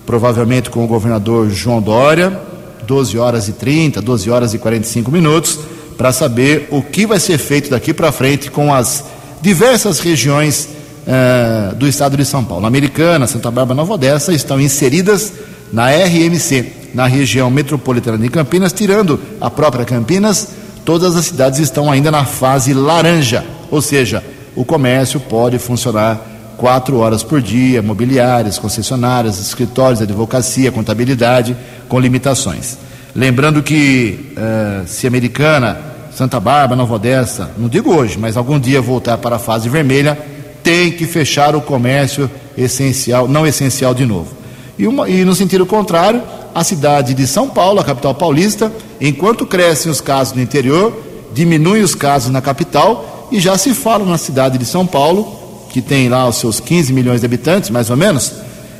provavelmente 0.03 0.71
com 0.71 0.83
o 0.83 0.87
governador 0.87 1.47
João 1.51 1.79
Dória, 1.79 2.41
12 2.87 3.19
horas 3.19 3.47
e 3.49 3.51
30, 3.51 4.01
12 4.01 4.31
horas 4.31 4.53
e 4.55 4.57
45 4.57 5.11
minutos, 5.11 5.59
para 5.95 6.11
saber 6.11 6.67
o 6.71 6.81
que 6.81 7.05
vai 7.05 7.19
ser 7.19 7.37
feito 7.37 7.69
daqui 7.69 7.93
para 7.93 8.11
frente 8.11 8.49
com 8.49 8.73
as 8.73 9.05
diversas 9.39 9.99
regiões 9.99 10.69
eh, 11.05 11.75
do 11.75 11.87
estado 11.87 12.17
de 12.17 12.25
São 12.25 12.43
Paulo. 12.43 12.65
Americana, 12.65 13.27
Santa 13.27 13.51
Bárbara, 13.51 13.75
Nova 13.75 13.93
Odessa 13.93 14.33
estão 14.33 14.59
inseridas 14.59 15.33
na 15.71 15.91
RMC, 15.91 16.65
na 16.95 17.05
região 17.05 17.51
metropolitana 17.51 18.17
de 18.17 18.27
Campinas, 18.27 18.73
tirando 18.73 19.19
a 19.39 19.51
própria 19.51 19.85
Campinas 19.85 20.58
todas 20.89 21.15
as 21.15 21.25
cidades 21.25 21.59
estão 21.59 21.91
ainda 21.91 22.09
na 22.09 22.25
fase 22.25 22.73
laranja, 22.73 23.45
ou 23.69 23.79
seja, 23.79 24.23
o 24.55 24.65
comércio 24.65 25.19
pode 25.19 25.59
funcionar 25.59 26.19
quatro 26.57 26.97
horas 26.97 27.21
por 27.21 27.43
dia, 27.43 27.79
mobiliárias, 27.79 28.57
concessionárias, 28.57 29.39
escritórios, 29.39 30.01
advocacia, 30.01 30.71
contabilidade, 30.71 31.55
com 31.87 31.99
limitações. 31.99 32.75
Lembrando 33.15 33.61
que 33.61 34.33
uh, 34.35 34.87
se 34.87 35.05
Americana, 35.05 35.77
Santa 36.11 36.39
Bárbara, 36.39 36.75
Nova 36.75 36.95
Odessa, 36.95 37.51
não 37.55 37.69
digo 37.69 37.93
hoje, 37.93 38.17
mas 38.17 38.35
algum 38.35 38.59
dia 38.59 38.81
voltar 38.81 39.19
para 39.19 39.35
a 39.35 39.39
fase 39.39 39.69
vermelha, 39.69 40.17
tem 40.63 40.91
que 40.91 41.05
fechar 41.05 41.55
o 41.55 41.61
comércio 41.61 42.27
essencial, 42.57 43.27
não 43.27 43.45
essencial 43.45 43.93
de 43.93 44.07
novo. 44.07 44.35
E, 44.75 44.87
uma, 44.87 45.07
e 45.07 45.23
no 45.23 45.35
sentido 45.35 45.67
contrário, 45.67 46.23
a 46.53 46.63
cidade 46.63 47.13
de 47.13 47.27
São 47.27 47.49
Paulo, 47.49 47.79
a 47.79 47.83
capital 47.83 48.13
paulista, 48.15 48.71
enquanto 48.99 49.45
crescem 49.45 49.91
os 49.91 50.01
casos 50.01 50.33
no 50.33 50.41
interior, 50.41 50.93
diminuem 51.33 51.83
os 51.83 51.95
casos 51.95 52.31
na 52.31 52.41
capital 52.41 53.27
e 53.31 53.39
já 53.39 53.57
se 53.57 53.73
fala 53.73 54.05
na 54.05 54.17
cidade 54.17 54.57
de 54.57 54.65
São 54.65 54.85
Paulo, 54.85 55.37
que 55.69 55.81
tem 55.81 56.09
lá 56.09 56.27
os 56.27 56.37
seus 56.37 56.59
15 56.59 56.91
milhões 56.91 57.21
de 57.21 57.25
habitantes, 57.25 57.69
mais 57.69 57.89
ou 57.89 57.97
menos, 57.97 58.33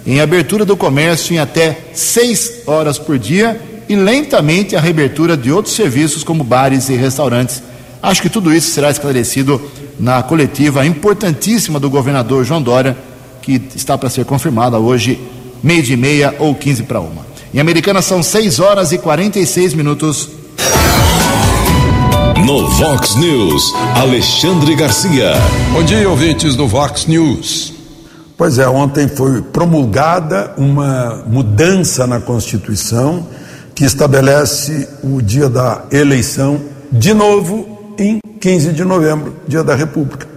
em 0.06 0.20
abertura 0.20 0.66
do 0.66 0.76
comércio 0.76 1.34
em 1.34 1.40
até 1.40 1.78
6 1.94 2.64
horas 2.66 2.98
por 2.98 3.20
dia 3.20 3.62
e 3.88 3.96
lentamente 3.96 4.76
a 4.76 4.80
reabertura 4.80 5.38
de 5.38 5.52
outros 5.52 5.76
serviços 5.76 6.24
como 6.24 6.44
bares 6.44 6.90
e 6.90 6.96
restaurantes. 6.96 7.62
Acho 8.02 8.22
que 8.22 8.30
tudo 8.30 8.54
isso 8.54 8.72
será 8.72 8.90
esclarecido 8.90 9.62
na 10.00 10.24
coletiva 10.24 10.86
importantíssima 10.86 11.80
do 11.80 11.90
governador 11.90 12.46
João 12.46 12.62
Dória, 12.62 12.98
que 13.42 13.62
está 13.76 13.98
para 13.98 14.10
ser 14.10 14.26
confirmada 14.26 14.78
hoje, 14.80 15.20
meio 15.62 15.84
de 15.84 15.98
meia 15.98 16.36
ou 16.40 16.56
15 16.56 16.84
para 16.84 17.00
uma. 17.02 17.29
Em 17.52 17.60
Americana 17.60 18.00
são 18.00 18.22
6 18.22 18.60
horas 18.60 18.92
e 18.92 19.00
46 19.00 19.74
minutos. 19.74 20.30
No 22.46 22.68
Vox 22.70 23.16
News, 23.16 23.74
Alexandre 23.96 24.76
Garcia. 24.76 25.34
Bom 25.74 25.84
dia, 25.84 26.08
ouvintes 26.08 26.56
do 26.56 26.68
Vox 26.68 27.08
News. 27.08 27.74
Pois 28.38 28.60
é, 28.60 28.70
ontem 28.70 29.08
foi 29.08 29.42
promulgada 29.42 30.54
uma 30.58 31.24
mudança 31.26 32.06
na 32.06 32.20
Constituição 32.20 33.26
que 33.74 33.84
estabelece 33.84 34.88
o 35.04 35.20
dia 35.20 35.50
da 35.50 35.86
eleição 35.92 36.62
de 36.92 37.16
novo 37.16 37.96
em 37.98 38.20
15 38.40 38.74
de 38.74 38.86
novembro, 38.86 39.34
dia 39.48 39.64
da 39.64 39.74
República. 39.74 40.28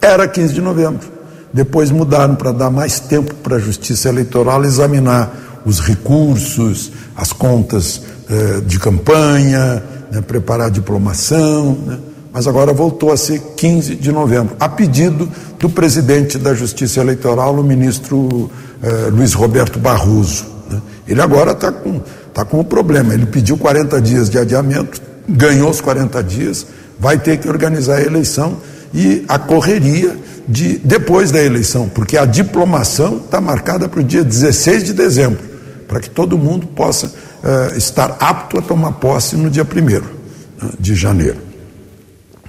Era 0.00 0.28
15 0.28 0.54
de 0.54 0.60
novembro. 0.60 1.10
Depois 1.52 1.90
mudaram 1.90 2.36
para 2.36 2.52
dar 2.52 2.70
mais 2.70 3.00
tempo 3.00 3.34
para 3.34 3.56
a 3.56 3.60
Justiça 3.60 4.08
Eleitoral 4.08 4.64
examinar 4.64 5.41
os 5.64 5.80
recursos, 5.80 6.92
as 7.16 7.32
contas 7.32 8.02
eh, 8.28 8.60
de 8.66 8.78
campanha, 8.78 9.82
né, 10.10 10.20
preparar 10.20 10.66
a 10.66 10.70
diplomação, 10.70 11.78
né, 11.86 11.98
mas 12.32 12.46
agora 12.46 12.72
voltou 12.72 13.12
a 13.12 13.16
ser 13.16 13.40
15 13.56 13.94
de 13.94 14.10
novembro, 14.10 14.56
a 14.58 14.68
pedido 14.68 15.28
do 15.58 15.68
presidente 15.68 16.38
da 16.38 16.54
Justiça 16.54 17.00
Eleitoral, 17.00 17.54
o 17.54 17.62
ministro 17.62 18.50
eh, 18.82 19.10
Luiz 19.12 19.34
Roberto 19.34 19.78
Barroso. 19.78 20.46
Né? 20.70 20.80
Ele 21.06 21.20
agora 21.20 21.52
está 21.52 21.70
com, 21.70 22.00
tá 22.32 22.44
com 22.44 22.60
um 22.60 22.64
problema, 22.64 23.12
ele 23.12 23.26
pediu 23.26 23.58
40 23.58 24.00
dias 24.00 24.30
de 24.30 24.38
adiamento, 24.38 25.00
ganhou 25.28 25.70
os 25.70 25.80
40 25.80 26.22
dias, 26.22 26.66
vai 26.98 27.18
ter 27.18 27.38
que 27.38 27.48
organizar 27.48 27.96
a 27.96 28.02
eleição 28.02 28.56
e 28.94 29.24
a 29.28 29.38
correria 29.38 30.16
de 30.48 30.78
depois 30.78 31.30
da 31.30 31.42
eleição, 31.42 31.88
porque 31.88 32.16
a 32.16 32.24
diplomação 32.24 33.18
está 33.18 33.40
marcada 33.40 33.88
para 33.88 34.00
o 34.00 34.04
dia 34.04 34.24
16 34.24 34.84
de 34.84 34.92
dezembro, 34.92 35.51
para 35.92 36.00
que 36.00 36.08
todo 36.08 36.38
mundo 36.38 36.66
possa 36.68 37.08
uh, 37.08 37.76
estar 37.76 38.16
apto 38.18 38.58
a 38.58 38.62
tomar 38.62 38.92
posse 38.92 39.36
no 39.36 39.50
dia 39.50 39.62
1 39.62 39.66
uh, 39.66 40.72
de 40.80 40.94
janeiro. 40.94 41.36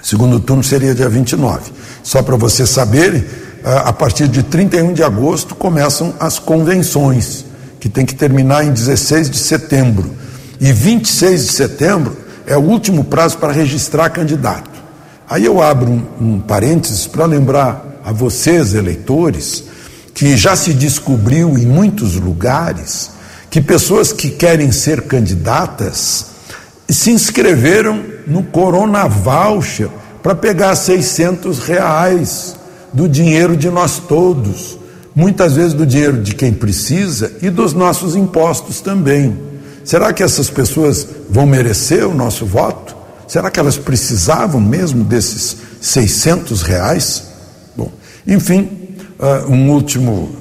Segundo 0.02 0.40
turno 0.40 0.64
seria 0.64 0.96
dia 0.96 1.10
29. 1.10 1.74
Só 2.02 2.24
para 2.24 2.38
vocês 2.38 2.70
saberem, 2.70 3.20
uh, 3.20 3.84
a 3.84 3.92
partir 3.92 4.30
de 4.30 4.44
31 4.44 4.94
de 4.94 5.04
agosto 5.04 5.56
começam 5.56 6.14
as 6.22 6.40
convenções, 6.40 7.44
que 7.82 7.90
tem 7.90 8.06
que 8.06 8.16
terminar 8.16 8.64
em 8.64 8.72
16 8.72 9.30
de 9.30 9.38
setembro. 9.38 10.10
E 10.58 10.72
26 10.72 11.48
de 11.48 11.52
setembro 11.52 12.16
é 12.48 12.56
o 12.56 12.62
último 12.62 13.04
prazo 13.04 13.40
para 13.40 13.52
registrar 13.52 14.10
candidato. 14.10 14.72
Aí 15.30 15.44
eu 15.44 15.62
abro 15.62 15.92
um, 15.92 16.06
um 16.22 16.40
parênteses 16.40 17.08
para 17.08 17.26
lembrar 17.26 18.00
a 18.06 18.14
vocês, 18.14 18.74
eleitores, 18.74 19.66
que 20.14 20.38
já 20.38 20.56
se 20.56 20.74
descobriu 20.74 21.58
em 21.58 21.66
muitos 21.66 22.16
lugares 22.16 23.12
que 23.54 23.62
pessoas 23.62 24.12
que 24.12 24.32
querem 24.32 24.72
ser 24.72 25.04
candidatas 25.04 26.26
se 26.90 27.12
inscreveram 27.12 28.04
no 28.26 28.42
Corona 28.42 29.08
Voucher 29.08 29.90
para 30.24 30.34
pegar 30.34 30.76
600 30.76 31.60
reais 31.60 32.56
do 32.92 33.08
dinheiro 33.08 33.56
de 33.56 33.70
nós 33.70 34.00
todos, 34.00 34.80
muitas 35.14 35.54
vezes 35.54 35.76
do 35.76 35.86
dinheiro 35.86 36.20
de 36.20 36.34
quem 36.34 36.52
precisa 36.52 37.32
e 37.44 37.52
dos 37.52 37.74
nossos 37.74 38.16
impostos 38.16 38.82
também. 38.82 39.38
Será 39.86 40.12
que 40.12 40.24
essas 40.24 40.50
pessoas 40.50 41.08
vão 41.30 41.46
merecer 41.46 42.08
o 42.08 42.16
nosso 42.16 42.48
voto? 42.48 42.96
Será 43.28 43.52
que 43.52 43.60
elas 43.60 43.78
precisavam 43.78 44.60
mesmo 44.60 45.04
desses 45.04 45.58
600 45.80 46.64
reais? 46.64 47.26
Bom, 47.78 47.92
enfim, 48.26 48.68
uh, 49.20 49.48
um 49.48 49.70
último, 49.70 50.36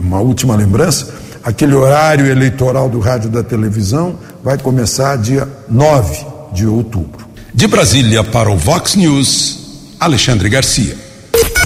uma 0.00 0.20
última 0.20 0.56
lembrança: 0.56 1.23
aquele 1.44 1.74
horário 1.74 2.26
eleitoral 2.26 2.88
do 2.88 2.98
rádio 2.98 3.28
e 3.28 3.32
da 3.32 3.42
televisão 3.42 4.18
vai 4.42 4.56
começar 4.56 5.16
dia 5.16 5.46
9 5.68 6.24
de 6.52 6.66
outubro. 6.66 7.26
De 7.52 7.66
Brasília 7.66 8.24
para 8.24 8.50
o 8.50 8.56
Vox 8.56 8.94
News, 8.94 9.92
Alexandre 10.00 10.48
Garcia. 10.48 10.96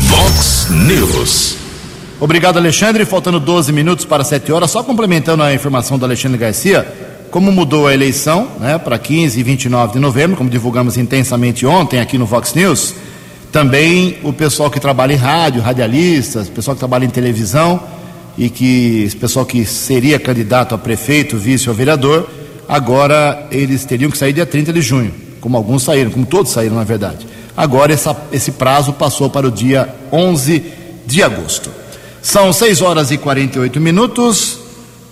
Vox 0.02 0.66
News. 0.70 1.56
Obrigado, 2.20 2.58
Alexandre. 2.58 3.04
Faltando 3.04 3.38
12 3.38 3.72
minutos 3.72 4.04
para 4.04 4.24
7 4.24 4.50
horas, 4.50 4.70
só 4.70 4.82
complementando 4.82 5.42
a 5.42 5.54
informação 5.54 5.96
do 5.96 6.04
Alexandre 6.04 6.38
Garcia 6.38 6.86
como 7.30 7.52
mudou 7.52 7.86
a 7.86 7.92
eleição 7.92 8.48
né, 8.58 8.78
para 8.78 8.98
15 8.98 9.38
e 9.38 9.42
29 9.42 9.92
de 9.92 9.98
novembro, 9.98 10.36
como 10.36 10.48
divulgamos 10.48 10.96
intensamente 10.96 11.66
ontem 11.66 12.00
aqui 12.00 12.16
no 12.16 12.24
Vox 12.24 12.54
News, 12.54 12.94
também 13.52 14.16
o 14.22 14.32
pessoal 14.32 14.70
que 14.70 14.80
trabalha 14.80 15.12
em 15.12 15.16
rádio, 15.16 15.60
radialistas, 15.60 16.48
pessoal 16.48 16.74
que 16.74 16.78
trabalha 16.78 17.04
em 17.04 17.10
televisão 17.10 17.80
e 18.38 18.48
que 18.48 19.02
esse 19.02 19.16
pessoal 19.16 19.44
que 19.44 19.66
seria 19.66 20.18
candidato 20.18 20.74
a 20.74 20.78
prefeito, 20.78 21.36
vice 21.36 21.68
ou 21.68 21.74
vereador, 21.74 22.30
agora 22.68 23.48
eles 23.50 23.84
teriam 23.84 24.10
que 24.10 24.16
sair 24.16 24.32
dia 24.32 24.46
30 24.46 24.72
de 24.72 24.80
junho, 24.80 25.12
como 25.40 25.56
alguns 25.56 25.82
saíram, 25.82 26.10
como 26.10 26.24
todos 26.24 26.52
saíram 26.52 26.76
na 26.76 26.84
verdade. 26.84 27.26
Agora 27.56 27.92
essa, 27.92 28.16
esse 28.32 28.52
prazo 28.52 28.92
passou 28.92 29.28
para 29.28 29.48
o 29.48 29.50
dia 29.50 29.92
11 30.12 30.62
de 31.04 31.22
agosto. 31.22 31.68
São 32.22 32.52
6 32.52 32.80
horas 32.80 33.10
e 33.10 33.18
48 33.18 33.80
minutos. 33.80 34.60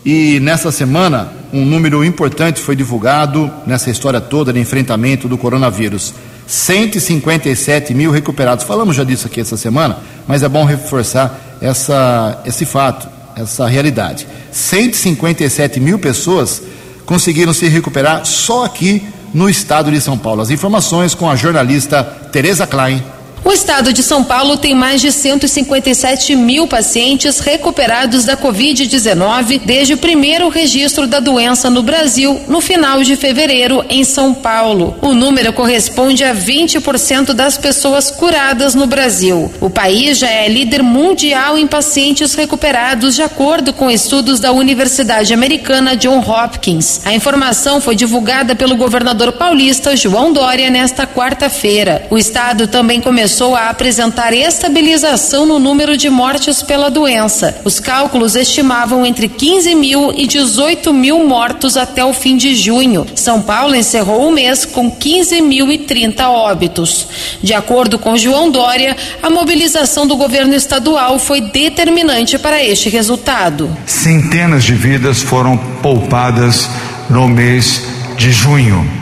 E 0.04 0.38
nessa 0.38 0.70
semana, 0.70 1.32
um 1.52 1.64
número 1.64 2.04
importante 2.04 2.60
foi 2.60 2.76
divulgado 2.76 3.50
nessa 3.66 3.90
história 3.90 4.20
toda 4.20 4.52
de 4.52 4.60
enfrentamento 4.60 5.26
do 5.26 5.36
coronavírus. 5.36 6.14
157 6.46 7.92
mil 7.92 8.12
recuperados. 8.12 8.64
Falamos 8.64 8.94
já 8.94 9.02
disso 9.02 9.26
aqui 9.26 9.40
essa 9.40 9.56
semana, 9.56 9.98
mas 10.28 10.44
é 10.44 10.48
bom 10.48 10.64
reforçar 10.64 11.58
essa, 11.60 12.40
esse 12.46 12.64
fato, 12.64 13.08
essa 13.36 13.66
realidade. 13.66 14.26
157 14.50 15.78
mil 15.78 15.98
pessoas 15.98 16.62
conseguiram 17.04 17.52
se 17.52 17.68
recuperar 17.68 18.24
só 18.24 18.64
aqui 18.64 19.06
no 19.34 19.48
estado 19.48 19.90
de 19.90 20.00
São 20.00 20.16
Paulo. 20.16 20.40
As 20.40 20.50
informações 20.50 21.14
com 21.14 21.28
a 21.28 21.36
jornalista 21.36 22.02
Tereza 22.32 22.66
Klein. 22.66 23.02
O 23.46 23.52
estado 23.52 23.92
de 23.92 24.02
São 24.02 24.24
Paulo 24.24 24.56
tem 24.56 24.74
mais 24.74 25.00
de 25.00 25.12
157 25.12 26.34
mil 26.34 26.66
pacientes 26.66 27.38
recuperados 27.38 28.24
da 28.24 28.36
Covid-19 28.36 29.60
desde 29.64 29.94
o 29.94 29.98
primeiro 29.98 30.48
registro 30.48 31.06
da 31.06 31.20
doença 31.20 31.70
no 31.70 31.80
Brasil, 31.80 32.40
no 32.48 32.60
final 32.60 33.04
de 33.04 33.14
fevereiro, 33.14 33.84
em 33.88 34.02
São 34.02 34.34
Paulo. 34.34 34.96
O 35.00 35.14
número 35.14 35.52
corresponde 35.52 36.24
a 36.24 36.34
20% 36.34 37.34
das 37.34 37.56
pessoas 37.56 38.10
curadas 38.10 38.74
no 38.74 38.84
Brasil. 38.84 39.48
O 39.60 39.70
país 39.70 40.18
já 40.18 40.28
é 40.28 40.48
líder 40.48 40.82
mundial 40.82 41.56
em 41.56 41.68
pacientes 41.68 42.34
recuperados, 42.34 43.14
de 43.14 43.22
acordo 43.22 43.72
com 43.72 43.88
estudos 43.88 44.40
da 44.40 44.50
Universidade 44.50 45.32
Americana 45.32 45.94
John 45.94 46.18
Hopkins. 46.18 47.00
A 47.04 47.14
informação 47.14 47.80
foi 47.80 47.94
divulgada 47.94 48.56
pelo 48.56 48.74
governador 48.74 49.30
paulista 49.30 49.94
João 49.94 50.32
Dória 50.32 50.68
nesta 50.68 51.06
quarta-feira. 51.06 52.08
O 52.10 52.18
estado 52.18 52.66
também 52.66 53.00
começou 53.00 53.35
começou 53.36 53.54
a 53.54 53.68
apresentar 53.68 54.32
estabilização 54.32 55.44
no 55.44 55.58
número 55.58 55.94
de 55.94 56.08
mortes 56.08 56.62
pela 56.62 56.90
doença. 56.90 57.60
Os 57.66 57.78
cálculos 57.78 58.34
estimavam 58.34 59.04
entre 59.04 59.28
15 59.28 59.74
mil 59.74 60.10
e 60.10 60.26
18 60.26 60.90
mil 60.90 61.22
mortos 61.26 61.76
até 61.76 62.02
o 62.02 62.14
fim 62.14 62.38
de 62.38 62.54
junho. 62.54 63.06
São 63.14 63.42
Paulo 63.42 63.74
encerrou 63.74 64.26
o 64.26 64.32
mês 64.32 64.64
com 64.64 64.90
15.030 64.90 66.26
óbitos. 66.26 67.08
De 67.42 67.52
acordo 67.52 67.98
com 67.98 68.16
João 68.16 68.50
Dória, 68.50 68.96
a 69.22 69.28
mobilização 69.28 70.06
do 70.06 70.16
governo 70.16 70.54
estadual 70.54 71.18
foi 71.18 71.42
determinante 71.42 72.38
para 72.38 72.64
este 72.64 72.88
resultado. 72.88 73.76
Centenas 73.84 74.64
de 74.64 74.72
vidas 74.72 75.20
foram 75.20 75.58
poupadas 75.82 76.70
no 77.10 77.28
mês 77.28 77.82
de 78.16 78.32
junho. 78.32 78.95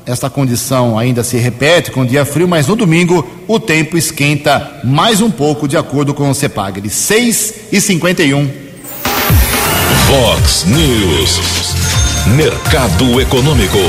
esta 0.06 0.30
condição 0.30 0.96
ainda 0.98 1.24
se 1.24 1.36
repete 1.38 1.90
com 1.90 2.06
dia 2.06 2.24
frio, 2.24 2.48
mas 2.48 2.68
no 2.68 2.76
domingo 2.76 3.28
o 3.48 3.60
tempo 3.60 3.98
esquenta 3.98 4.82
mais 4.84 5.20
um 5.20 5.32
pouco, 5.32 5.68
de 5.68 5.78
acordo 5.78 6.14
com 6.14 6.30
o 6.30 6.36
CEPAG, 6.36 6.80
de 6.80 6.92
6 6.92 7.54
e 7.72 7.82
51. 7.82 8.48
Fox 10.08 10.66
News. 10.66 11.42
Mercado 12.36 13.20
Econômico. 13.20 13.80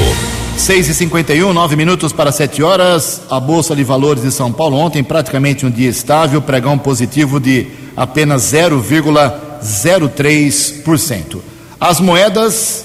6 0.57 0.89
e 0.89 0.95
51 0.95 1.53
9 1.53 1.77
minutos 1.77 2.15
para 2.15 2.33
7 2.33 2.63
horas. 2.63 3.21
A 3.29 3.39
Bolsa 3.39 3.77
de 3.77 3.85
Valores 3.85 4.23
de 4.23 4.33
São 4.33 4.51
Paulo 4.51 4.79
ontem 4.79 5.05
praticamente 5.05 5.67
um 5.67 5.71
dia 5.71 5.91
estável, 5.91 6.41
pregão 6.41 6.79
positivo 6.79 7.39
de 7.39 7.67
apenas 7.95 8.53
0,03%. 8.53 11.52
As 11.83 11.99
moedas, 11.99 12.85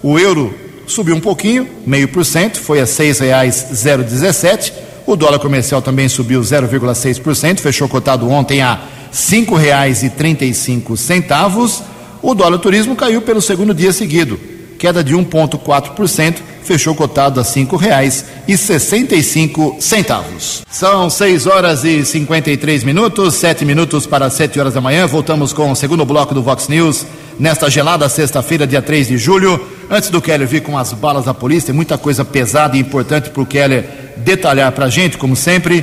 o 0.00 0.16
euro 0.20 0.54
subiu 0.86 1.16
um 1.16 1.20
pouquinho, 1.20 1.68
meio 1.84 2.06
por 2.06 2.24
cento, 2.24 2.60
foi 2.60 2.78
a 2.78 2.86
seis 2.86 3.18
reais 3.18 3.66
zero 3.74 4.04
dezessete. 4.04 4.72
O 5.04 5.16
dólar 5.16 5.40
comercial 5.40 5.82
também 5.82 6.08
subiu 6.08 6.40
0,6%, 6.42 7.58
fechou 7.58 7.88
cotado 7.88 8.30
ontem 8.30 8.62
a 8.62 8.80
cinco 9.10 9.56
reais 9.56 10.04
e 10.04 10.10
trinta 10.10 10.44
e 10.44 10.54
cinco 10.54 10.96
centavos. 10.96 11.82
O 12.22 12.36
dólar 12.36 12.60
turismo 12.60 12.94
caiu 12.94 13.20
pelo 13.20 13.42
segundo 13.42 13.74
dia 13.74 13.92
seguido, 13.92 14.38
queda 14.78 15.02
de 15.02 15.12
1,4%, 15.12 16.36
fechou 16.62 16.94
cotado 16.94 17.40
a 17.40 17.44
cinco 17.44 17.74
reais 17.74 18.26
e 18.46 18.56
sessenta 18.56 19.16
e 19.16 19.24
cinco 19.24 19.76
centavos. 19.80 20.62
São 20.70 21.10
6 21.10 21.48
horas 21.48 21.82
e 21.82 22.04
53 22.04 22.84
minutos, 22.84 23.34
sete 23.34 23.64
minutos 23.64 24.06
para 24.06 24.30
7 24.30 24.60
horas 24.60 24.74
da 24.74 24.80
manhã. 24.80 25.04
Voltamos 25.04 25.52
com 25.52 25.72
o 25.72 25.74
segundo 25.74 26.04
bloco 26.04 26.32
do 26.32 26.44
Vox 26.44 26.68
News 26.68 27.04
nesta 27.38 27.68
gelada 27.70 28.08
sexta-feira, 28.08 28.66
dia 28.66 28.82
3 28.82 29.08
de 29.08 29.18
julho. 29.18 29.60
Antes 29.90 30.10
do 30.10 30.20
Keller 30.20 30.46
vir 30.46 30.62
com 30.62 30.76
as 30.76 30.92
balas 30.92 31.26
da 31.26 31.34
polícia, 31.34 31.72
muita 31.72 31.96
coisa 31.96 32.24
pesada 32.24 32.76
e 32.76 32.80
importante 32.80 33.30
para 33.30 33.42
o 33.42 33.46
Keller 33.46 33.84
detalhar 34.16 34.72
para 34.72 34.86
a 34.86 34.90
gente, 34.90 35.18
como 35.18 35.36
sempre. 35.36 35.80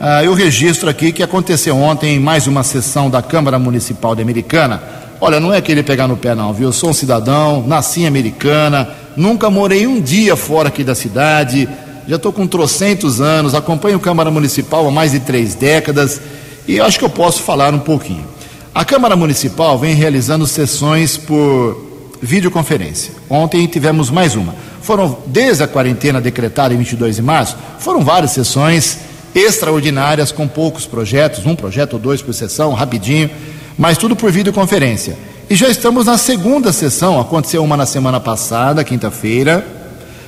Uh, 0.00 0.24
eu 0.24 0.34
registro 0.34 0.88
aqui 0.88 1.12
que 1.12 1.22
aconteceu 1.22 1.76
ontem 1.76 2.18
mais 2.18 2.46
uma 2.46 2.62
sessão 2.62 3.08
da 3.08 3.22
Câmara 3.22 3.58
Municipal 3.58 4.14
de 4.14 4.22
Americana. 4.22 4.82
Olha, 5.20 5.38
não 5.38 5.54
é 5.54 5.60
querer 5.60 5.84
pegar 5.84 6.08
no 6.08 6.16
pé, 6.16 6.34
não, 6.34 6.52
viu? 6.52 6.68
Eu 6.68 6.72
sou 6.72 6.90
um 6.90 6.92
cidadão, 6.92 7.64
nasci 7.66 8.00
em 8.00 8.06
Americana, 8.06 8.88
nunca 9.16 9.48
morei 9.48 9.86
um 9.86 10.00
dia 10.00 10.34
fora 10.34 10.68
aqui 10.68 10.82
da 10.82 10.94
cidade, 10.94 11.68
já 12.06 12.16
estou 12.16 12.32
com 12.32 12.46
trocentos 12.46 13.20
anos, 13.20 13.54
acompanho 13.54 13.96
a 13.96 14.00
Câmara 14.00 14.30
Municipal 14.30 14.86
há 14.86 14.90
mais 14.90 15.12
de 15.12 15.20
três 15.20 15.54
décadas 15.54 16.20
e 16.66 16.80
acho 16.80 16.98
que 16.98 17.04
eu 17.04 17.10
posso 17.10 17.42
falar 17.42 17.72
um 17.72 17.78
pouquinho. 17.78 18.33
A 18.74 18.84
Câmara 18.84 19.14
Municipal 19.14 19.78
vem 19.78 19.94
realizando 19.94 20.48
sessões 20.48 21.16
por 21.16 21.80
videoconferência. 22.20 23.12
Ontem 23.30 23.64
tivemos 23.68 24.10
mais 24.10 24.34
uma. 24.34 24.52
Foram, 24.82 25.16
desde 25.26 25.62
a 25.62 25.68
quarentena 25.68 26.20
decretada 26.20 26.74
em 26.74 26.78
22 26.78 27.14
de 27.14 27.22
março, 27.22 27.56
foram 27.78 28.00
várias 28.00 28.32
sessões 28.32 28.98
extraordinárias 29.32 30.32
com 30.32 30.48
poucos 30.48 30.86
projetos, 30.86 31.46
um 31.46 31.54
projeto 31.54 31.92
ou 31.92 31.98
dois 32.00 32.20
por 32.20 32.34
sessão, 32.34 32.72
rapidinho, 32.72 33.30
mas 33.78 33.96
tudo 33.96 34.16
por 34.16 34.32
videoconferência. 34.32 35.16
E 35.48 35.54
já 35.54 35.68
estamos 35.68 36.06
na 36.06 36.18
segunda 36.18 36.72
sessão, 36.72 37.20
aconteceu 37.20 37.62
uma 37.62 37.76
na 37.76 37.86
semana 37.86 38.18
passada, 38.18 38.82
quinta-feira, 38.82 39.64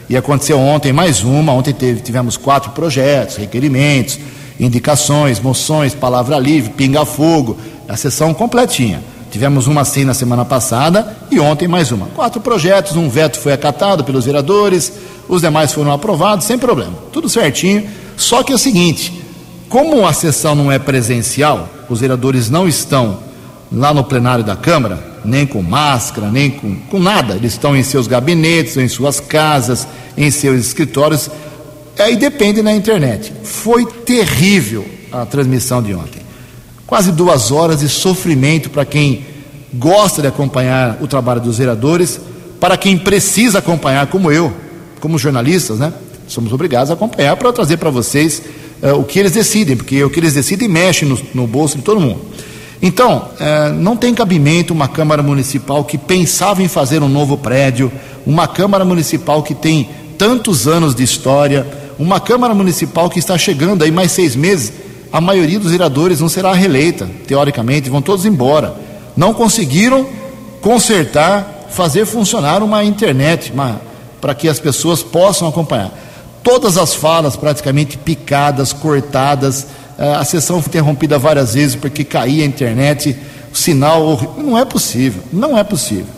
e 0.08 0.16
aconteceu 0.16 0.60
ontem 0.60 0.92
mais 0.92 1.24
uma. 1.24 1.52
Ontem 1.52 1.74
teve, 1.74 2.00
tivemos 2.00 2.36
quatro 2.36 2.70
projetos, 2.70 3.38
requerimentos, 3.38 4.20
indicações, 4.58 5.40
moções, 5.40 5.94
palavra 5.94 6.38
livre, 6.38 6.70
pinga-fogo, 6.70 7.58
a 7.88 7.96
sessão 7.96 8.34
completinha. 8.34 9.02
Tivemos 9.30 9.66
uma 9.66 9.82
assim 9.82 10.04
na 10.04 10.14
semana 10.14 10.44
passada 10.44 11.16
e 11.30 11.38
ontem 11.38 11.68
mais 11.68 11.92
uma. 11.92 12.06
Quatro 12.06 12.40
projetos, 12.40 12.96
um 12.96 13.08
veto 13.08 13.38
foi 13.38 13.52
acatado 13.52 14.04
pelos 14.04 14.24
vereadores, 14.24 14.92
os 15.28 15.42
demais 15.42 15.72
foram 15.72 15.92
aprovados 15.92 16.46
sem 16.46 16.56
problema. 16.56 16.94
Tudo 17.12 17.28
certinho. 17.28 17.86
Só 18.16 18.42
que 18.42 18.52
é 18.52 18.54
o 18.54 18.58
seguinte: 18.58 19.12
como 19.68 20.06
a 20.06 20.12
sessão 20.12 20.54
não 20.54 20.70
é 20.70 20.78
presencial, 20.78 21.68
os 21.88 22.00
vereadores 22.00 22.48
não 22.48 22.66
estão 22.66 23.18
lá 23.70 23.92
no 23.92 24.04
plenário 24.04 24.44
da 24.44 24.56
Câmara, 24.56 25.18
nem 25.24 25.44
com 25.46 25.60
máscara, 25.60 26.30
nem 26.30 26.50
com, 26.50 26.76
com 26.88 26.98
nada. 26.98 27.34
Eles 27.34 27.52
estão 27.52 27.76
em 27.76 27.82
seus 27.82 28.06
gabinetes, 28.06 28.76
em 28.76 28.88
suas 28.88 29.20
casas, 29.20 29.86
em 30.16 30.30
seus 30.30 30.60
escritórios. 30.60 31.28
Aí 31.98 32.16
depende 32.16 32.62
na 32.62 32.72
internet. 32.72 33.32
Foi 33.42 33.84
terrível 33.84 34.86
a 35.10 35.26
transmissão 35.26 35.82
de 35.82 35.94
ontem 35.94 36.25
quase 36.86 37.10
duas 37.10 37.50
horas 37.50 37.80
de 37.80 37.88
sofrimento 37.88 38.70
para 38.70 38.84
quem 38.84 39.24
gosta 39.74 40.22
de 40.22 40.28
acompanhar 40.28 40.98
o 41.00 41.06
trabalho 41.06 41.40
dos 41.40 41.58
vereadores, 41.58 42.20
para 42.60 42.76
quem 42.76 42.96
precisa 42.96 43.58
acompanhar, 43.58 44.06
como 44.06 44.30
eu, 44.30 44.52
como 45.00 45.18
jornalistas, 45.18 45.78
né? 45.78 45.92
Somos 46.28 46.52
obrigados 46.52 46.90
a 46.90 46.94
acompanhar 46.94 47.36
para 47.36 47.52
trazer 47.52 47.76
para 47.76 47.90
vocês 47.90 48.42
uh, 48.82 48.98
o 48.98 49.04
que 49.04 49.18
eles 49.18 49.32
decidem, 49.32 49.76
porque 49.76 50.02
o 50.02 50.10
que 50.10 50.18
eles 50.18 50.32
decidem 50.32 50.68
mexe 50.68 51.04
no, 51.04 51.18
no 51.34 51.46
bolso 51.46 51.76
de 51.76 51.82
todo 51.82 52.00
mundo. 52.00 52.20
Então, 52.80 53.28
uh, 53.40 53.72
não 53.74 53.96
tem 53.96 54.14
cabimento 54.14 54.72
uma 54.72 54.88
Câmara 54.88 55.22
Municipal 55.22 55.84
que 55.84 55.98
pensava 55.98 56.62
em 56.62 56.68
fazer 56.68 57.02
um 57.02 57.08
novo 57.08 57.36
prédio, 57.36 57.90
uma 58.24 58.48
Câmara 58.48 58.84
Municipal 58.84 59.42
que 59.42 59.54
tem 59.54 59.88
tantos 60.18 60.66
anos 60.66 60.94
de 60.94 61.02
história, 61.02 61.66
uma 61.98 62.20
Câmara 62.20 62.54
Municipal 62.54 63.08
que 63.08 63.18
está 63.18 63.36
chegando 63.36 63.84
aí 63.84 63.90
mais 63.90 64.12
seis 64.12 64.34
meses 64.34 64.72
a 65.12 65.20
maioria 65.20 65.58
dos 65.58 65.72
vereadores 65.72 66.20
não 66.20 66.28
será 66.28 66.52
reeleita, 66.52 67.08
teoricamente, 67.26 67.90
vão 67.90 68.02
todos 68.02 68.24
embora. 68.26 68.74
Não 69.16 69.32
conseguiram 69.32 70.06
consertar, 70.60 71.66
fazer 71.70 72.04
funcionar 72.06 72.62
uma 72.62 72.84
internet 72.84 73.52
para 74.20 74.34
que 74.34 74.48
as 74.48 74.58
pessoas 74.58 75.02
possam 75.02 75.48
acompanhar. 75.48 75.92
Todas 76.42 76.76
as 76.76 76.94
falas 76.94 77.36
praticamente 77.36 77.98
picadas, 77.98 78.72
cortadas, 78.72 79.66
eh, 79.98 80.14
a 80.14 80.24
sessão 80.24 80.60
foi 80.60 80.70
interrompida 80.70 81.18
várias 81.18 81.54
vezes 81.54 81.74
porque 81.74 82.04
caía 82.04 82.44
a 82.44 82.46
internet, 82.46 83.16
o 83.52 83.56
sinal. 83.56 84.34
Não 84.36 84.56
é 84.56 84.64
possível, 84.64 85.22
não 85.32 85.56
é 85.56 85.64
possível. 85.64 86.15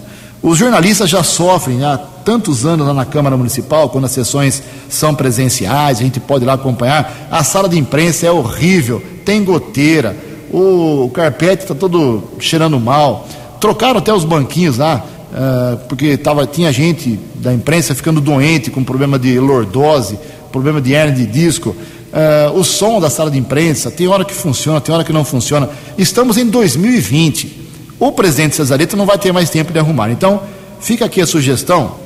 Os 0.48 0.56
jornalistas 0.56 1.10
já 1.10 1.22
sofrem 1.22 1.84
há 1.84 1.98
tantos 1.98 2.64
anos 2.64 2.86
lá 2.86 2.94
na 2.94 3.04
Câmara 3.04 3.36
Municipal, 3.36 3.90
quando 3.90 4.06
as 4.06 4.12
sessões 4.12 4.62
são 4.88 5.14
presenciais, 5.14 5.98
a 5.98 6.02
gente 6.02 6.18
pode 6.18 6.42
ir 6.42 6.46
lá 6.46 6.54
acompanhar. 6.54 7.28
A 7.30 7.44
sala 7.44 7.68
de 7.68 7.78
imprensa 7.78 8.26
é 8.26 8.30
horrível, 8.30 9.02
tem 9.26 9.44
goteira, 9.44 10.16
o 10.50 11.10
carpete 11.12 11.64
está 11.64 11.74
todo 11.74 12.24
cheirando 12.40 12.80
mal. 12.80 13.28
Trocaram 13.60 13.98
até 13.98 14.10
os 14.10 14.24
banquinhos 14.24 14.78
lá, 14.78 15.04
uh, 15.04 15.76
porque 15.86 16.16
tava, 16.16 16.46
tinha 16.46 16.72
gente 16.72 17.20
da 17.34 17.52
imprensa 17.52 17.94
ficando 17.94 18.18
doente 18.18 18.70
com 18.70 18.82
problema 18.82 19.18
de 19.18 19.38
lordose, 19.38 20.18
problema 20.50 20.80
de 20.80 20.94
hernia 20.94 21.14
de 21.14 21.26
disco. 21.26 21.76
Uh, 22.10 22.58
o 22.58 22.64
som 22.64 22.98
da 23.02 23.10
sala 23.10 23.30
de 23.30 23.36
imprensa, 23.36 23.90
tem 23.90 24.08
hora 24.08 24.24
que 24.24 24.32
funciona, 24.32 24.80
tem 24.80 24.94
hora 24.94 25.04
que 25.04 25.12
não 25.12 25.26
funciona. 25.26 25.68
Estamos 25.98 26.38
em 26.38 26.46
2020 26.46 27.67
o 27.98 28.12
presidente 28.12 28.56
Cesarito 28.56 28.96
não 28.96 29.06
vai 29.06 29.18
ter 29.18 29.32
mais 29.32 29.50
tempo 29.50 29.72
de 29.72 29.78
arrumar. 29.78 30.10
Então, 30.10 30.42
fica 30.80 31.04
aqui 31.04 31.20
a 31.20 31.26
sugestão 31.26 31.96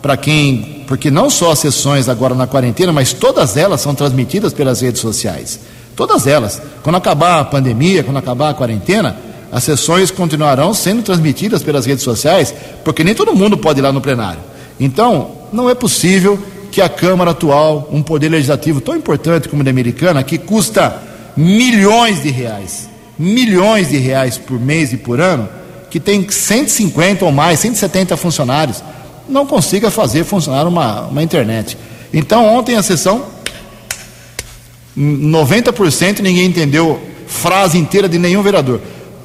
para 0.00 0.16
quem, 0.16 0.84
porque 0.86 1.10
não 1.10 1.28
só 1.28 1.52
as 1.52 1.58
sessões 1.58 2.08
agora 2.08 2.34
na 2.34 2.46
quarentena, 2.46 2.92
mas 2.92 3.12
todas 3.12 3.56
elas 3.56 3.80
são 3.80 3.94
transmitidas 3.94 4.52
pelas 4.52 4.80
redes 4.80 5.00
sociais. 5.00 5.60
Todas 5.96 6.26
elas. 6.26 6.60
Quando 6.82 6.96
acabar 6.96 7.40
a 7.40 7.44
pandemia, 7.44 8.02
quando 8.02 8.16
acabar 8.16 8.50
a 8.50 8.54
quarentena, 8.54 9.16
as 9.52 9.64
sessões 9.64 10.10
continuarão 10.10 10.72
sendo 10.72 11.02
transmitidas 11.02 11.62
pelas 11.62 11.84
redes 11.84 12.04
sociais, 12.04 12.54
porque 12.84 13.02
nem 13.02 13.14
todo 13.14 13.34
mundo 13.34 13.58
pode 13.58 13.80
ir 13.80 13.82
lá 13.82 13.92
no 13.92 14.00
plenário. 14.00 14.40
Então, 14.78 15.32
não 15.52 15.68
é 15.68 15.74
possível 15.74 16.38
que 16.70 16.80
a 16.80 16.88
Câmara 16.88 17.32
atual, 17.32 17.88
um 17.92 18.02
poder 18.02 18.28
legislativo 18.28 18.80
tão 18.80 18.96
importante 18.96 19.48
como 19.48 19.62
o 19.62 19.64
da 19.64 19.70
Americana, 19.70 20.22
que 20.22 20.38
custa 20.38 21.02
milhões 21.36 22.22
de 22.22 22.30
reais, 22.30 22.88
milhões 23.20 23.90
de 23.90 23.98
reais 23.98 24.38
por 24.38 24.58
mês 24.58 24.94
e 24.94 24.96
por 24.96 25.20
ano, 25.20 25.46
que 25.90 26.00
tem 26.00 26.26
150 26.26 27.22
ou 27.22 27.30
mais, 27.30 27.60
170 27.60 28.16
funcionários, 28.16 28.82
não 29.28 29.46
consiga 29.46 29.90
fazer 29.90 30.24
funcionar 30.24 30.66
uma, 30.66 31.02
uma 31.02 31.22
internet. 31.22 31.76
Então, 32.14 32.46
ontem 32.46 32.76
a 32.76 32.82
sessão, 32.82 33.26
90% 34.96 36.20
ninguém 36.20 36.46
entendeu 36.46 36.98
frase 37.26 37.76
inteira 37.76 38.08
de 38.08 38.18
nenhum 38.18 38.42
vereador. 38.42 38.80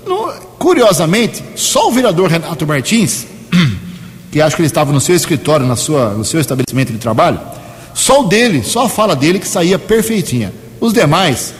No, 0.06 0.30
curiosamente, 0.60 1.42
só 1.56 1.88
o 1.88 1.92
vereador 1.92 2.30
Renato 2.30 2.68
Martins, 2.68 3.26
que 4.30 4.42
acho 4.42 4.58
que 4.58 4.62
ele 4.62 4.68
estava 4.68 4.92
no 4.92 5.00
seu 5.00 5.16
escritório, 5.16 5.66
na 5.66 5.78
sua, 5.78 6.10
no 6.10 6.26
seu 6.26 6.42
estabelecimento 6.42 6.92
de 6.92 7.00
trabalho, 7.00 7.40
só 7.94 8.22
o 8.22 8.28
dele, 8.28 8.62
só 8.62 8.88
a 8.88 8.90
fala 8.90 9.16
dele 9.16 9.40
que 9.40 9.48
saía 9.48 9.80
perfeitinha. 9.80 10.54
Os 10.82 10.92
demais 10.92 11.54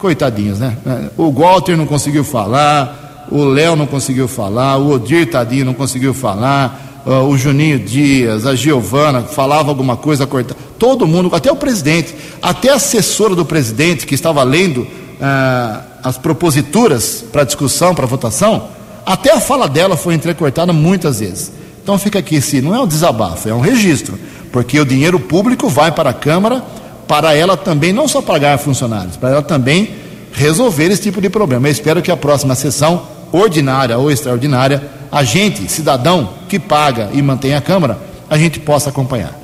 coitadinhos, 0.00 0.58
né? 0.58 0.76
O 1.16 1.30
Walter 1.30 1.76
não 1.76 1.86
conseguiu 1.86 2.24
falar, 2.24 3.26
o 3.30 3.44
Léo 3.44 3.76
não 3.76 3.86
conseguiu 3.86 4.26
falar, 4.26 4.76
o 4.78 4.90
Odir 4.90 5.30
Tadinho 5.30 5.64
não 5.64 5.74
conseguiu 5.74 6.12
falar, 6.12 7.02
o 7.28 7.36
Juninho 7.36 7.78
Dias, 7.78 8.46
a 8.46 8.54
Giovana 8.54 9.22
falava 9.22 9.68
alguma 9.68 9.96
coisa 9.96 10.26
cortada. 10.26 10.58
Todo 10.78 11.06
mundo, 11.06 11.34
até 11.34 11.50
o 11.50 11.56
presidente, 11.56 12.14
até 12.42 12.70
a 12.70 12.74
assessora 12.74 13.34
do 13.34 13.44
presidente 13.44 14.06
que 14.06 14.14
estava 14.14 14.42
lendo 14.42 14.82
uh, 14.82 15.82
as 16.02 16.18
proposituras 16.18 17.24
para 17.30 17.44
discussão, 17.44 17.94
para 17.94 18.06
votação, 18.06 18.68
até 19.06 19.32
a 19.32 19.40
fala 19.40 19.68
dela 19.68 19.96
foi 19.96 20.14
entrecortada 20.14 20.72
muitas 20.72 21.20
vezes. 21.20 21.52
Então 21.82 21.98
fica 21.98 22.18
aqui, 22.18 22.40
se 22.40 22.60
não 22.60 22.74
é 22.74 22.80
um 22.80 22.86
desabafo, 22.86 23.48
é 23.48 23.54
um 23.54 23.60
registro. 23.60 24.18
porque 24.52 24.78
o 24.80 24.84
dinheiro 24.84 25.18
público 25.18 25.68
vai 25.68 25.92
para 25.92 26.10
a 26.10 26.14
Câmara 26.14 26.62
para 27.10 27.34
ela 27.34 27.56
também 27.56 27.92
não 27.92 28.06
só 28.06 28.22
pagar 28.22 28.56
funcionários, 28.56 29.16
para 29.16 29.30
ela 29.30 29.42
também 29.42 29.96
resolver 30.32 30.92
esse 30.92 31.02
tipo 31.02 31.20
de 31.20 31.28
problema. 31.28 31.66
Eu 31.66 31.72
espero 31.72 32.00
que 32.00 32.08
a 32.08 32.16
próxima 32.16 32.54
sessão, 32.54 33.02
ordinária 33.32 33.98
ou 33.98 34.12
extraordinária, 34.12 34.80
a 35.10 35.24
gente, 35.24 35.68
cidadão 35.68 36.34
que 36.48 36.56
paga 36.56 37.10
e 37.12 37.20
mantém 37.20 37.56
a 37.56 37.60
Câmara, 37.60 37.98
a 38.30 38.38
gente 38.38 38.60
possa 38.60 38.90
acompanhar. 38.90 39.36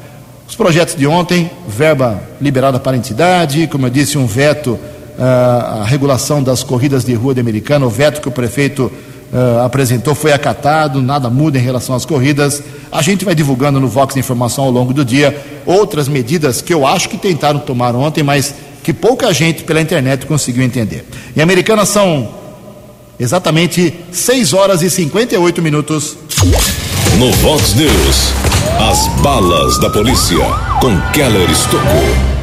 Os 0.48 0.54
projetos 0.54 0.94
de 0.94 1.08
ontem, 1.08 1.50
verba 1.66 2.22
liberada 2.40 2.78
para 2.78 2.92
a 2.92 2.96
entidade, 2.96 3.66
como 3.66 3.86
eu 3.86 3.90
disse, 3.90 4.16
um 4.16 4.26
veto 4.26 4.78
uh, 5.18 5.80
a 5.80 5.84
regulação 5.84 6.44
das 6.44 6.62
corridas 6.62 7.04
de 7.04 7.14
rua 7.14 7.34
de 7.34 7.40
Americana, 7.40 7.84
o 7.84 7.90
veto 7.90 8.20
que 8.20 8.28
o 8.28 8.32
prefeito 8.32 8.92
uh, 9.32 9.64
apresentou 9.64 10.14
foi 10.14 10.32
acatado, 10.32 11.00
nada 11.00 11.28
muda 11.28 11.58
em 11.58 11.62
relação 11.62 11.94
às 11.94 12.04
corridas. 12.04 12.62
A 12.90 13.02
gente 13.02 13.24
vai 13.24 13.34
divulgando 13.34 13.80
no 13.80 13.88
Vox 13.88 14.16
Informação 14.16 14.64
ao 14.64 14.70
longo 14.70 14.92
do 14.92 15.04
dia 15.04 15.36
outras 15.64 16.08
medidas 16.08 16.60
que 16.60 16.72
eu 16.72 16.86
acho 16.86 17.08
que 17.08 17.16
tentaram 17.16 17.60
tomar 17.60 17.94
ontem, 17.94 18.22
mas 18.22 18.54
que 18.82 18.92
pouca 18.92 19.32
gente 19.34 19.64
pela 19.64 19.80
internet 19.80 20.26
conseguiu 20.26 20.62
entender. 20.62 21.04
Em 21.36 21.40
Americana 21.40 21.84
são 21.84 22.28
exatamente 23.18 23.92
6 24.12 24.52
horas 24.52 24.82
e 24.82 24.90
58 24.90 25.60
minutos. 25.60 26.16
No 27.18 27.32
Vox 27.32 27.74
News, 27.74 28.32
as 28.78 29.08
balas 29.22 29.80
da 29.80 29.90
polícia 29.90 30.38
com 30.80 31.00
Keller 31.12 31.50
Estocou. 31.50 32.35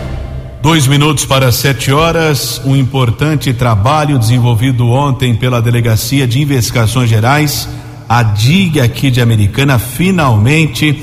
Dois 0.64 0.88
minutos 0.88 1.26
para 1.26 1.52
sete 1.52 1.92
horas. 1.92 2.62
Um 2.64 2.74
importante 2.74 3.54
trabalho 3.54 4.18
desenvolvido 4.18 4.88
ontem 4.88 5.36
pela 5.36 5.62
Delegacia 5.62 6.26
de 6.26 6.42
Investigações 6.42 7.10
Gerais, 7.10 7.68
a 8.08 8.24
DIG 8.24 8.80
aqui 8.80 9.12
de 9.12 9.20
Americana, 9.20 9.78
finalmente 9.78 10.94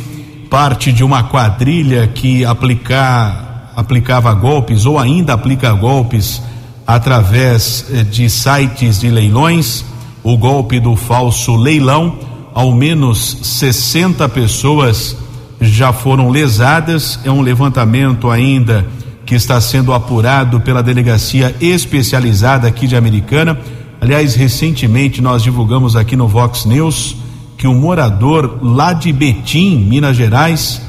parte 0.48 0.90
de 0.90 1.04
uma 1.04 1.24
quadrilha 1.24 2.06
que 2.06 2.42
aplicar, 2.42 3.74
aplicava 3.76 4.32
golpes 4.32 4.86
ou 4.86 4.98
ainda 4.98 5.34
aplica 5.34 5.70
golpes 5.74 6.40
através 6.86 7.84
eh, 7.92 8.02
de 8.02 8.30
sites 8.30 8.98
de 8.98 9.10
leilões. 9.10 9.84
O 10.22 10.38
golpe 10.38 10.80
do 10.80 10.96
falso 10.96 11.54
leilão, 11.54 12.18
ao 12.54 12.72
menos 12.72 13.36
60 13.42 14.26
pessoas 14.30 15.14
já 15.60 15.92
foram 15.92 16.30
lesadas. 16.30 17.20
É 17.24 17.30
um 17.30 17.42
levantamento 17.42 18.30
ainda 18.30 18.86
que 19.30 19.36
está 19.36 19.60
sendo 19.60 19.94
apurado 19.94 20.60
pela 20.60 20.82
delegacia 20.82 21.54
especializada 21.60 22.66
aqui 22.66 22.88
de 22.88 22.96
Americana. 22.96 23.56
Aliás, 24.00 24.34
recentemente 24.34 25.22
nós 25.22 25.40
divulgamos 25.40 25.94
aqui 25.94 26.16
no 26.16 26.26
Vox 26.26 26.64
News 26.64 27.14
que 27.56 27.68
um 27.68 27.78
morador 27.78 28.58
lá 28.60 28.92
de 28.92 29.12
Betim, 29.12 29.84
Minas 29.88 30.16
Gerais, 30.16 30.82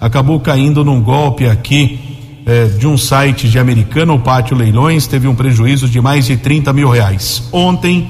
acabou 0.00 0.38
caindo 0.38 0.84
num 0.84 1.02
golpe 1.02 1.48
aqui 1.48 1.98
eh, 2.46 2.66
de 2.66 2.86
um 2.86 2.96
site 2.96 3.48
de 3.48 3.58
Americana, 3.58 4.12
o 4.12 4.20
Pátio 4.20 4.56
Leilões, 4.56 5.08
teve 5.08 5.26
um 5.26 5.34
prejuízo 5.34 5.88
de 5.88 6.00
mais 6.00 6.24
de 6.24 6.36
30 6.36 6.72
mil 6.72 6.88
reais. 6.88 7.48
Ontem, 7.50 8.08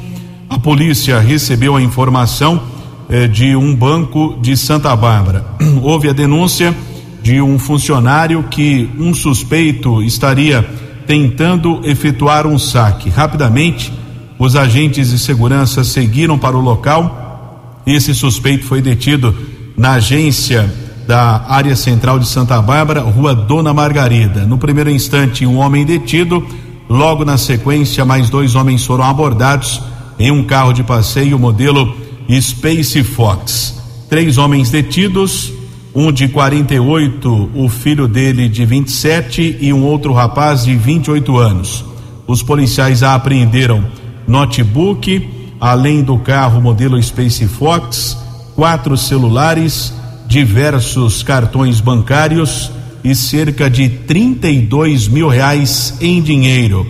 a 0.51 0.59
polícia 0.59 1.18
recebeu 1.18 1.74
a 1.74 1.81
informação 1.81 2.61
eh, 3.09 3.27
de 3.27 3.57
um 3.57 3.74
banco 3.74 4.37
de 4.38 4.55
Santa 4.55 4.94
Bárbara. 4.94 5.46
Houve 5.83 6.11
a 6.11 6.12
denúncia 6.12 6.77
de 7.22 7.40
um 7.40 7.59
funcionário 7.59 8.42
que 8.44 8.88
um 8.98 9.12
suspeito 9.12 10.02
estaria 10.02 10.62
tentando 11.07 11.81
efetuar 11.85 12.46
um 12.46 12.59
saque. 12.59 13.09
Rapidamente, 13.09 13.92
os 14.38 14.54
agentes 14.54 15.11
de 15.11 15.18
segurança 15.18 15.83
seguiram 15.83 16.38
para 16.38 16.57
o 16.57 16.61
local. 16.61 17.81
Esse 17.87 18.14
suspeito 18.14 18.64
foi 18.64 18.81
detido 18.81 19.35
na 19.76 19.92
agência 19.92 20.72
da 21.07 21.46
área 21.48 21.74
central 21.74 22.18
de 22.18 22.28
Santa 22.28 22.61
Bárbara, 22.61 23.00
rua 23.00 23.35
Dona 23.35 23.72
Margarida. 23.72 24.44
No 24.44 24.59
primeiro 24.59 24.90
instante, 24.90 25.46
um 25.46 25.57
homem 25.57 25.85
detido. 25.85 26.46
Logo 26.88 27.24
na 27.24 27.37
sequência, 27.37 28.04
mais 28.04 28.31
dois 28.31 28.54
homens 28.54 28.85
foram 28.85 29.04
abordados 29.04 29.83
em 30.18 30.31
um 30.31 30.44
carro 30.44 30.72
de 30.72 30.83
passeio 30.83 31.38
modelo 31.38 31.96
Space 32.40 33.02
Fox. 33.02 33.81
Três 34.09 34.37
homens 34.37 34.70
detidos, 34.70 35.52
um 35.98 36.12
de 36.12 36.28
48, 36.28 37.50
o 37.56 37.68
filho 37.68 38.06
dele 38.06 38.48
de 38.48 38.64
27 38.64 39.58
e 39.61 39.72
um 39.72 39.82
outro 39.82 40.12
rapaz 40.12 40.62
de 40.62 40.76
28 40.76 41.37
anos. 41.37 41.84
Os 42.24 42.40
policiais 42.40 43.02
apreenderam 43.02 43.84
notebook, 44.24 45.28
além 45.58 46.04
do 46.04 46.16
carro 46.16 46.61
modelo 46.61 47.02
Space 47.02 47.48
Fox, 47.48 48.16
quatro 48.54 48.96
celulares, 48.96 49.92
diversos 50.28 51.24
cartões 51.24 51.80
bancários 51.80 52.70
e 53.02 53.12
cerca 53.12 53.68
de 53.68 53.88
32 53.88 55.08
mil 55.08 55.26
reais 55.26 55.94
em 56.00 56.22
dinheiro. 56.22 56.87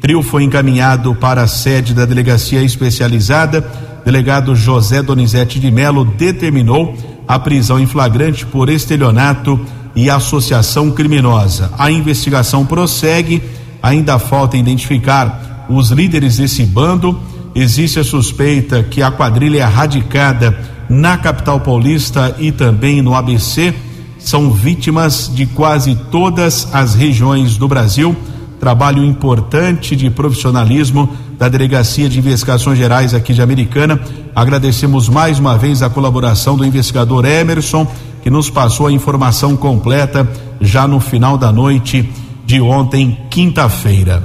Trio 0.00 0.22
foi 0.22 0.44
encaminhado 0.44 1.16
para 1.16 1.42
a 1.42 1.48
sede 1.48 1.94
da 1.94 2.04
delegacia 2.04 2.62
especializada. 2.62 3.60
Delegado 4.04 4.54
José 4.54 5.02
Donizete 5.02 5.58
de 5.58 5.70
Melo 5.70 6.04
determinou 6.04 7.11
a 7.32 7.38
prisão 7.38 7.80
em 7.80 7.86
flagrante 7.86 8.44
por 8.44 8.68
estelionato 8.68 9.58
e 9.96 10.10
associação 10.10 10.90
criminosa. 10.90 11.70
A 11.78 11.90
investigação 11.90 12.66
prossegue, 12.66 13.42
ainda 13.82 14.18
falta 14.18 14.58
identificar 14.58 15.66
os 15.66 15.90
líderes 15.90 16.36
desse 16.36 16.62
bando. 16.64 17.18
Existe 17.54 17.98
a 17.98 18.04
suspeita 18.04 18.82
que 18.82 19.02
a 19.02 19.10
quadrilha 19.10 19.60
é 19.60 19.64
radicada 19.64 20.58
na 20.90 21.16
capital 21.16 21.58
paulista 21.60 22.36
e 22.38 22.52
também 22.52 23.00
no 23.00 23.14
ABC. 23.14 23.74
São 24.18 24.50
vítimas 24.50 25.30
de 25.34 25.46
quase 25.46 25.94
todas 26.10 26.68
as 26.70 26.94
regiões 26.94 27.56
do 27.56 27.66
Brasil. 27.66 28.14
Trabalho 28.62 29.02
importante 29.02 29.96
de 29.96 30.08
profissionalismo 30.08 31.10
da 31.36 31.48
Delegacia 31.48 32.08
de 32.08 32.20
Investigações 32.20 32.78
Gerais 32.78 33.12
aqui 33.12 33.34
de 33.34 33.42
Americana. 33.42 34.00
Agradecemos 34.36 35.08
mais 35.08 35.40
uma 35.40 35.58
vez 35.58 35.82
a 35.82 35.90
colaboração 35.90 36.56
do 36.56 36.64
investigador 36.64 37.24
Emerson, 37.24 37.84
que 38.22 38.30
nos 38.30 38.48
passou 38.48 38.86
a 38.86 38.92
informação 38.92 39.56
completa 39.56 40.30
já 40.60 40.86
no 40.86 41.00
final 41.00 41.36
da 41.36 41.50
noite 41.50 42.08
de 42.46 42.60
ontem, 42.60 43.18
quinta-feira. 43.28 44.22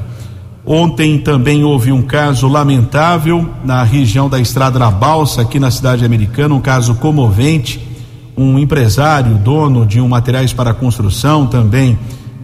Ontem 0.64 1.18
também 1.18 1.64
houve 1.64 1.92
um 1.92 2.04
caso 2.04 2.48
lamentável 2.48 3.50
na 3.66 3.82
região 3.82 4.30
da 4.30 4.40
Estrada 4.40 4.78
da 4.78 4.92
Balsa, 4.92 5.42
aqui 5.42 5.60
na 5.60 5.72
cidade 5.72 6.06
americana, 6.06 6.54
um 6.54 6.62
caso 6.62 6.94
comovente. 6.94 7.82
Um 8.38 8.60
empresário, 8.60 9.34
dono 9.34 9.84
de 9.84 10.00
um 10.00 10.08
materiais 10.08 10.54
para 10.54 10.76
construção, 10.76 11.48
também 11.48 11.98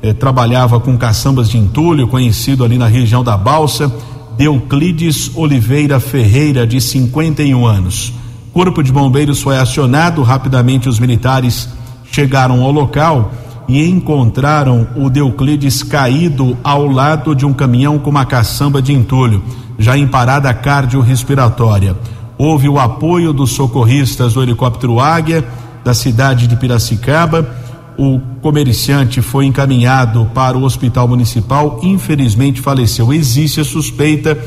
eh, 0.04 0.14
trabalhava 0.14 0.82
com 0.82 0.98
caçambas 0.98 1.50
de 1.50 1.58
entulho, 1.58 2.10
conhecido 2.10 2.66
ali 2.66 2.78
na 2.78 2.88
região 2.88 3.24
da 3.24 3.38
Balsa 3.38 3.90
Deuclides 4.38 5.32
Oliveira 5.34 6.00
Ferreira, 6.00 6.68
de 6.68 6.82
51 6.82 7.66
anos. 7.66 8.14
Corpo 8.52 8.84
de 8.84 8.92
Bombeiros 8.92 9.42
foi 9.42 9.58
acionado, 9.58 10.22
rapidamente 10.22 10.90
os 10.90 11.00
militares 11.00 11.70
chegaram 12.12 12.62
ao 12.64 12.72
local 12.72 13.32
e 13.68 13.88
encontraram 13.88 14.88
o 14.98 15.10
Deuclides 15.10 15.84
caído 15.84 16.58
ao 16.64 16.86
lado 16.86 17.34
de 17.34 17.46
um 17.46 17.54
caminhão 17.54 17.98
com 17.98 18.10
uma 18.10 18.26
caçamba 18.26 18.82
de 18.82 18.92
entulho, 18.92 19.42
já 19.80 19.98
em 19.98 20.06
parada 20.06 20.54
cardiorrespiratória. 20.54 21.96
Houve 22.38 22.68
o 22.68 22.78
apoio 22.78 23.32
dos 23.32 23.52
socorristas 23.52 24.34
do 24.34 24.44
helicóptero 24.44 25.00
Águia 25.00 25.48
da 25.84 25.94
cidade 25.94 26.46
de 26.46 26.56
Piracicaba 26.56 27.63
o 27.98 28.20
comerciante 28.42 29.22
foi 29.22 29.46
encaminhado 29.46 30.30
para 30.34 30.58
o 30.58 30.64
hospital 30.64 31.08
municipal, 31.08 31.80
infelizmente 31.84 32.62
faleceu. 32.62 33.14
Existe 33.14 33.62
a 33.62 33.66
suspeita 33.66 34.38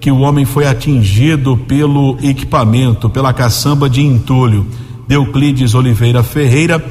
que 0.00 0.10
o 0.10 0.20
homem 0.20 0.44
foi 0.44 0.66
atingido 0.66 1.56
pelo 1.56 2.16
equipamento, 2.22 3.10
pela 3.10 3.32
caçamba 3.32 3.88
de 3.88 4.00
entulho. 4.00 4.66
Deuclides 5.06 5.74
Oliveira 5.74 6.22
Ferreira, 6.22 6.84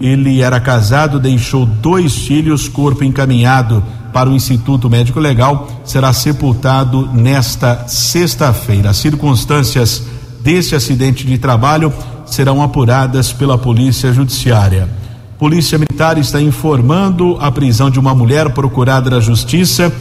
ele 0.00 0.40
era 0.40 0.60
casado, 0.60 1.18
deixou 1.18 1.66
dois 1.66 2.14
filhos, 2.14 2.68
corpo 2.68 3.04
encaminhado 3.04 3.82
para 4.12 4.30
o 4.30 4.34
Instituto 4.34 4.88
Médico 4.88 5.18
Legal, 5.18 5.68
será 5.84 6.12
sepultado 6.12 7.08
nesta 7.12 7.88
sexta-feira. 7.88 8.90
As 8.90 8.96
circunstâncias 8.98 10.04
desse 10.40 10.74
acidente 10.74 11.26
de 11.26 11.36
trabalho 11.36 11.92
serão 12.24 12.62
apuradas 12.62 13.32
pela 13.32 13.58
Polícia 13.58 14.12
Judiciária. 14.12 15.03
Polícia 15.44 15.76
Militar 15.76 16.16
está 16.16 16.40
informando 16.40 17.36
a 17.38 17.52
prisão 17.52 17.90
de 17.90 18.00
uma 18.00 18.14
mulher 18.14 18.48
procurada 18.54 19.10
na 19.10 19.20
Justiça, 19.20 19.92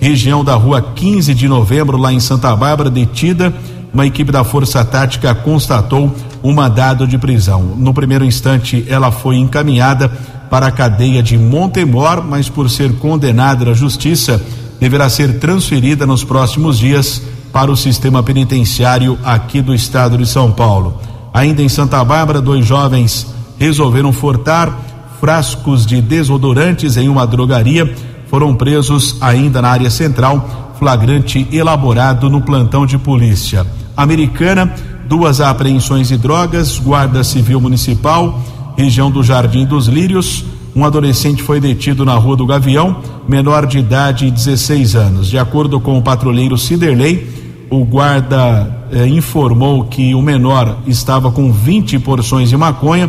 região 0.00 0.44
da 0.44 0.54
rua 0.54 0.80
15 0.80 1.34
de 1.34 1.48
novembro, 1.48 1.98
lá 1.98 2.12
em 2.12 2.20
Santa 2.20 2.54
Bárbara, 2.54 2.88
detida. 2.88 3.52
Uma 3.92 4.06
equipe 4.06 4.30
da 4.30 4.44
Força 4.44 4.84
Tática 4.84 5.34
constatou 5.34 6.14
um 6.40 6.54
mandado 6.54 7.04
de 7.04 7.18
prisão. 7.18 7.74
No 7.76 7.92
primeiro 7.92 8.24
instante, 8.24 8.86
ela 8.88 9.10
foi 9.10 9.38
encaminhada 9.38 10.08
para 10.48 10.68
a 10.68 10.70
cadeia 10.70 11.20
de 11.20 11.36
Montemor, 11.36 12.22
mas 12.22 12.48
por 12.48 12.70
ser 12.70 12.92
condenada 12.98 13.64
na 13.64 13.72
Justiça, 13.72 14.40
deverá 14.78 15.08
ser 15.08 15.40
transferida 15.40 16.06
nos 16.06 16.22
próximos 16.22 16.78
dias 16.78 17.20
para 17.52 17.72
o 17.72 17.76
sistema 17.76 18.22
penitenciário 18.22 19.18
aqui 19.24 19.60
do 19.60 19.74
estado 19.74 20.16
de 20.16 20.26
São 20.26 20.52
Paulo. 20.52 21.00
Ainda 21.34 21.60
em 21.60 21.68
Santa 21.68 22.04
Bárbara, 22.04 22.40
dois 22.40 22.64
jovens 22.64 23.26
resolveram 23.58 24.12
furtar 24.12 24.91
frascos 25.22 25.86
de 25.86 26.02
desodorantes 26.02 26.96
em 26.96 27.08
uma 27.08 27.24
drogaria 27.24 27.94
foram 28.26 28.56
presos 28.56 29.18
ainda 29.20 29.62
na 29.62 29.68
área 29.68 29.88
central, 29.88 30.74
flagrante 30.80 31.46
elaborado 31.52 32.28
no 32.28 32.40
plantão 32.40 32.84
de 32.84 32.98
polícia. 32.98 33.64
Americana, 33.96 34.74
duas 35.08 35.40
apreensões 35.40 36.08
de 36.08 36.18
drogas, 36.18 36.76
Guarda 36.76 37.22
Civil 37.22 37.60
Municipal, 37.60 38.42
região 38.76 39.12
do 39.12 39.22
Jardim 39.22 39.64
dos 39.64 39.86
Lírios. 39.86 40.44
Um 40.74 40.84
adolescente 40.84 41.40
foi 41.40 41.60
detido 41.60 42.04
na 42.04 42.14
Rua 42.14 42.34
do 42.34 42.44
Gavião, 42.44 42.96
menor 43.28 43.64
de 43.64 43.78
idade, 43.78 44.28
16 44.28 44.96
anos. 44.96 45.30
De 45.30 45.38
acordo 45.38 45.78
com 45.78 45.96
o 45.96 46.02
patrulheiro 46.02 46.58
Ciderley, 46.58 47.28
o 47.70 47.84
guarda 47.84 48.88
eh, 48.90 49.06
informou 49.06 49.84
que 49.84 50.16
o 50.16 50.20
menor 50.20 50.78
estava 50.84 51.30
com 51.30 51.52
20 51.52 52.00
porções 52.00 52.48
de 52.48 52.56
maconha, 52.56 53.08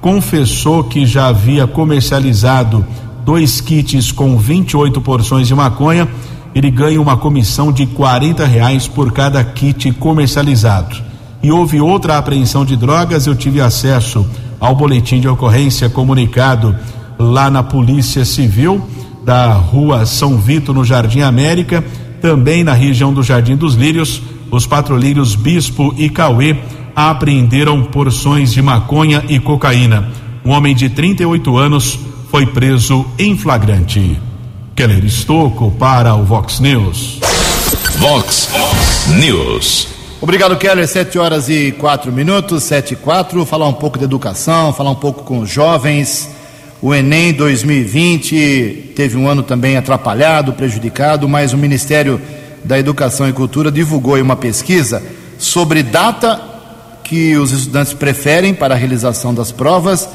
confessou 0.00 0.84
que 0.84 1.06
já 1.06 1.28
havia 1.28 1.66
comercializado 1.66 2.84
dois 3.24 3.60
kits 3.60 4.12
com 4.12 4.36
28 4.36 5.00
porções 5.00 5.48
de 5.48 5.54
maconha. 5.54 6.08
Ele 6.54 6.70
ganha 6.70 7.00
uma 7.00 7.16
comissão 7.16 7.72
de 7.72 7.86
40 7.86 8.46
reais 8.46 8.86
por 8.86 9.12
cada 9.12 9.42
kit 9.44 9.90
comercializado. 9.92 10.96
E 11.42 11.50
houve 11.50 11.80
outra 11.80 12.16
apreensão 12.16 12.64
de 12.64 12.76
drogas. 12.76 13.26
Eu 13.26 13.34
tive 13.34 13.60
acesso 13.60 14.26
ao 14.58 14.74
boletim 14.74 15.20
de 15.20 15.28
ocorrência 15.28 15.88
comunicado 15.88 16.74
lá 17.18 17.50
na 17.50 17.62
Polícia 17.62 18.24
Civil 18.24 18.82
da 19.26 19.52
Rua 19.54 20.06
São 20.06 20.38
Vito, 20.38 20.72
no 20.72 20.84
Jardim 20.84 21.20
América, 21.20 21.84
também 22.22 22.62
na 22.62 22.72
região 22.72 23.12
do 23.12 23.24
Jardim 23.24 23.56
dos 23.56 23.74
Lírios, 23.74 24.22
os 24.52 24.66
patrulheiros 24.66 25.34
Bispo 25.34 25.92
e 25.98 26.08
Cauê 26.08 26.56
apreenderam 26.96 27.84
porções 27.84 28.54
de 28.54 28.62
maconha 28.62 29.22
e 29.28 29.38
cocaína. 29.38 30.08
Um 30.42 30.50
homem 30.52 30.74
de 30.74 30.88
38 30.88 31.54
anos 31.58 31.98
foi 32.30 32.46
preso 32.46 33.04
em 33.18 33.36
flagrante. 33.36 34.18
Keller 34.74 35.04
Estocco 35.04 35.70
para 35.72 36.14
o 36.14 36.24
Vox 36.24 36.58
News. 36.58 37.20
Vox 37.98 38.48
News. 39.20 39.88
Obrigado, 40.22 40.56
Keller. 40.56 40.88
Sete 40.88 41.18
horas 41.18 41.50
e 41.50 41.72
quatro 41.72 42.10
minutos, 42.10 42.64
sete 42.64 42.94
e 42.94 42.96
quatro. 42.96 43.44
Falar 43.44 43.68
um 43.68 43.74
pouco 43.74 43.98
de 43.98 44.04
educação, 44.04 44.72
falar 44.72 44.90
um 44.90 44.96
pouco 44.96 45.22
com 45.22 45.40
os 45.40 45.50
jovens. 45.50 46.30
O 46.80 46.94
Enem 46.94 47.34
2020 47.34 48.92
teve 48.96 49.18
um 49.18 49.28
ano 49.28 49.42
também 49.42 49.76
atrapalhado, 49.76 50.54
prejudicado, 50.54 51.28
mas 51.28 51.52
o 51.52 51.58
Ministério 51.58 52.20
da 52.64 52.78
Educação 52.78 53.28
e 53.28 53.32
Cultura 53.34 53.70
divulgou 53.70 54.16
uma 54.16 54.36
pesquisa 54.36 55.02
sobre 55.38 55.82
data 55.82 56.55
que 57.06 57.36
os 57.36 57.52
estudantes 57.52 57.92
preferem 57.92 58.52
para 58.52 58.74
a 58.74 58.76
realização 58.76 59.32
das 59.32 59.52
provas 59.52 60.08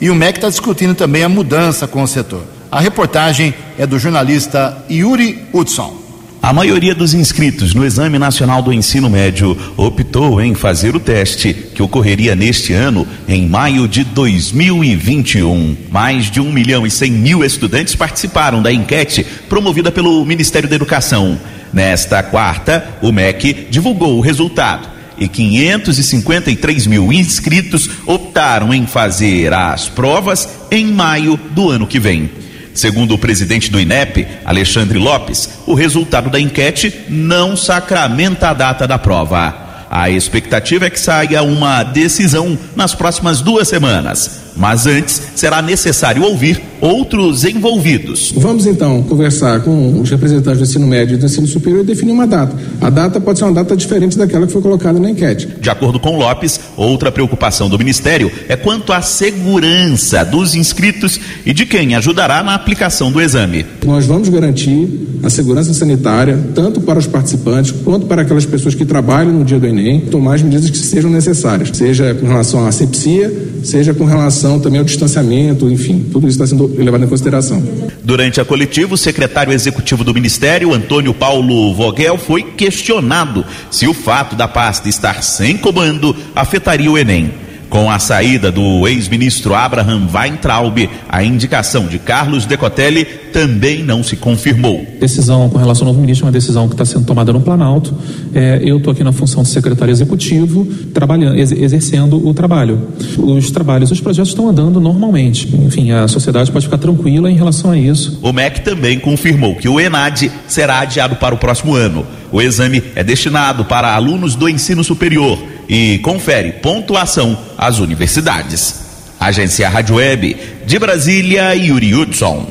e 0.00 0.08
o 0.08 0.14
MEC 0.14 0.38
está 0.38 0.48
discutindo 0.48 0.94
também 0.94 1.22
a 1.22 1.28
mudança 1.28 1.86
com 1.86 2.02
o 2.02 2.08
setor. 2.08 2.42
A 2.70 2.80
reportagem 2.80 3.54
é 3.78 3.86
do 3.86 3.98
jornalista 3.98 4.84
Yuri 4.90 5.44
Hudson. 5.52 5.94
A 6.40 6.52
maioria 6.52 6.94
dos 6.94 7.12
inscritos 7.12 7.74
no 7.74 7.84
Exame 7.84 8.18
Nacional 8.18 8.62
do 8.62 8.72
Ensino 8.72 9.10
Médio 9.10 9.58
optou 9.76 10.40
em 10.40 10.54
fazer 10.54 10.96
o 10.96 11.00
teste, 11.00 11.52
que 11.52 11.82
ocorreria 11.82 12.34
neste 12.34 12.72
ano, 12.72 13.06
em 13.26 13.46
maio 13.46 13.86
de 13.86 14.02
2021. 14.04 15.76
Mais 15.90 16.30
de 16.30 16.40
1 16.40 16.50
milhão 16.50 16.86
e 16.86 16.90
100 16.90 17.10
mil 17.10 17.44
estudantes 17.44 17.94
participaram 17.94 18.62
da 18.62 18.72
enquete 18.72 19.26
promovida 19.50 19.92
pelo 19.92 20.24
Ministério 20.24 20.68
da 20.68 20.76
Educação. 20.76 21.38
Nesta 21.72 22.22
quarta, 22.22 22.88
o 23.02 23.12
MEC 23.12 23.66
divulgou 23.68 24.16
o 24.16 24.22
resultado 24.22 24.97
e 25.18 25.28
553 25.28 26.86
mil 26.86 27.12
inscritos 27.12 27.88
optaram 28.06 28.72
em 28.72 28.86
fazer 28.86 29.52
as 29.52 29.88
provas 29.88 30.48
em 30.70 30.86
maio 30.86 31.38
do 31.50 31.70
ano 31.70 31.86
que 31.86 31.98
vem. 31.98 32.30
Segundo 32.74 33.14
o 33.14 33.18
presidente 33.18 33.70
do 33.70 33.80
INEP, 33.80 34.26
Alexandre 34.44 34.98
Lopes, 34.98 35.50
o 35.66 35.74
resultado 35.74 36.30
da 36.30 36.38
enquete 36.38 36.94
não 37.08 37.56
sacramenta 37.56 38.50
a 38.50 38.54
data 38.54 38.86
da 38.86 38.96
prova. 38.96 39.86
A 39.90 40.10
expectativa 40.10 40.86
é 40.86 40.90
que 40.90 41.00
saia 41.00 41.42
uma 41.42 41.82
decisão 41.82 42.58
nas 42.76 42.94
próximas 42.94 43.40
duas 43.40 43.66
semanas. 43.66 44.47
Mas 44.58 44.86
antes, 44.86 45.22
será 45.36 45.62
necessário 45.62 46.22
ouvir 46.24 46.60
outros 46.80 47.44
envolvidos. 47.44 48.32
Vamos 48.36 48.66
então 48.66 49.02
conversar 49.02 49.60
com 49.60 50.00
os 50.00 50.10
representantes 50.10 50.58
do 50.58 50.64
ensino 50.64 50.86
médio 50.86 51.14
e 51.14 51.16
do 51.16 51.26
ensino 51.26 51.46
superior 51.46 51.82
e 51.82 51.86
definir 51.86 52.12
uma 52.12 52.26
data. 52.26 52.56
A 52.80 52.90
data 52.90 53.20
pode 53.20 53.38
ser 53.38 53.44
uma 53.44 53.54
data 53.54 53.76
diferente 53.76 54.18
daquela 54.18 54.46
que 54.46 54.52
foi 54.52 54.62
colocada 54.62 54.98
na 54.98 55.10
enquete. 55.10 55.48
De 55.60 55.70
acordo 55.70 56.00
com 56.00 56.16
Lopes, 56.16 56.60
outra 56.76 57.10
preocupação 57.10 57.68
do 57.68 57.78
Ministério 57.78 58.30
é 58.48 58.56
quanto 58.56 58.92
à 58.92 59.00
segurança 59.00 60.24
dos 60.24 60.54
inscritos 60.54 61.20
e 61.46 61.52
de 61.52 61.64
quem 61.66 61.94
ajudará 61.94 62.42
na 62.42 62.54
aplicação 62.54 63.10
do 63.10 63.20
exame. 63.20 63.64
Nós 63.84 64.06
vamos 64.06 64.28
garantir 64.28 65.08
a 65.22 65.30
segurança 65.30 65.74
sanitária, 65.74 66.38
tanto 66.54 66.80
para 66.80 66.98
os 66.98 67.06
participantes 67.06 67.72
quanto 67.84 68.06
para 68.06 68.22
aquelas 68.22 68.46
pessoas 68.46 68.74
que 68.74 68.84
trabalham 68.84 69.32
no 69.32 69.44
dia 69.44 69.58
do 69.58 69.66
Enem, 69.66 70.00
tomar 70.00 70.34
as 70.34 70.42
medidas 70.42 70.70
que 70.70 70.78
sejam 70.78 71.10
necessárias, 71.10 71.70
seja 71.76 72.14
com 72.14 72.26
relação 72.26 72.64
à 72.64 72.68
asepsia, 72.68 73.32
seja 73.64 73.92
com 73.92 74.04
relação 74.04 74.47
também 74.60 74.78
ao 74.78 74.84
distanciamento, 74.84 75.68
enfim, 75.68 76.06
tudo 76.12 76.28
isso 76.28 76.36
está 76.36 76.46
sendo 76.46 76.68
levado 76.76 77.04
em 77.04 77.08
consideração. 77.08 77.60
Durante 78.04 78.40
a 78.40 78.44
coletiva, 78.44 78.94
o 78.94 78.96
secretário 78.96 79.52
executivo 79.52 80.04
do 80.04 80.14
Ministério, 80.14 80.72
Antônio 80.72 81.12
Paulo 81.12 81.74
Vogel, 81.74 82.16
foi 82.16 82.42
questionado 82.44 83.44
se 83.68 83.88
o 83.88 83.92
fato 83.92 84.36
da 84.36 84.46
pasta 84.46 84.88
estar 84.88 85.24
sem 85.24 85.56
comando 85.56 86.14
afetaria 86.36 86.90
o 86.90 86.96
Enem. 86.96 87.47
Com 87.68 87.90
a 87.90 87.98
saída 87.98 88.50
do 88.50 88.88
ex-ministro 88.88 89.54
Abraham 89.54 90.08
Weintraub, 90.12 90.88
a 91.06 91.22
indicação 91.22 91.86
de 91.86 91.98
Carlos 91.98 92.46
Decotelli 92.46 93.04
também 93.30 93.82
não 93.82 94.02
se 94.02 94.16
confirmou. 94.16 94.86
Decisão 94.98 95.50
com 95.50 95.58
relação 95.58 95.86
ao 95.86 95.92
novo 95.92 96.00
ministro 96.00 96.24
é 96.24 96.26
uma 96.26 96.32
decisão 96.32 96.66
que 96.66 96.74
está 96.74 96.86
sendo 96.86 97.04
tomada 97.04 97.30
no 97.30 97.42
Planalto. 97.42 97.94
É, 98.34 98.60
eu 98.64 98.78
estou 98.78 98.92
aqui 98.92 99.04
na 99.04 99.12
função 99.12 99.42
de 99.42 99.50
secretário 99.50 99.92
executivo, 99.92 100.66
trabalhando, 100.94 101.36
ex 101.36 101.52
exercendo 101.52 102.26
o 102.26 102.32
trabalho. 102.32 102.88
Os 103.18 103.50
trabalhos, 103.50 103.90
os 103.90 104.00
projetos 104.00 104.30
estão 104.30 104.48
andando 104.48 104.80
normalmente. 104.80 105.54
Enfim, 105.54 105.92
a 105.92 106.08
sociedade 106.08 106.50
pode 106.50 106.64
ficar 106.64 106.78
tranquila 106.78 107.30
em 107.30 107.36
relação 107.36 107.70
a 107.70 107.78
isso. 107.78 108.18
O 108.22 108.32
MEC 108.32 108.62
também 108.62 108.98
confirmou 108.98 109.56
que 109.56 109.68
o 109.68 109.78
ENAD 109.78 110.32
será 110.46 110.80
adiado 110.80 111.16
para 111.16 111.34
o 111.34 111.38
próximo 111.38 111.74
ano. 111.74 112.06
O 112.32 112.40
exame 112.40 112.82
é 112.94 113.04
destinado 113.04 113.64
para 113.66 113.94
alunos 113.94 114.34
do 114.34 114.48
ensino 114.48 114.82
superior 114.82 115.38
e 115.68 115.98
confere 115.98 116.52
pontuação 116.52 117.38
às 117.56 117.78
universidades. 117.78 118.74
Agência 119.20 119.68
Rádio 119.68 119.96
Web 119.96 120.36
de 120.64 120.78
Brasília, 120.78 121.54
Yuri 121.54 121.94
Hudson. 121.94 122.46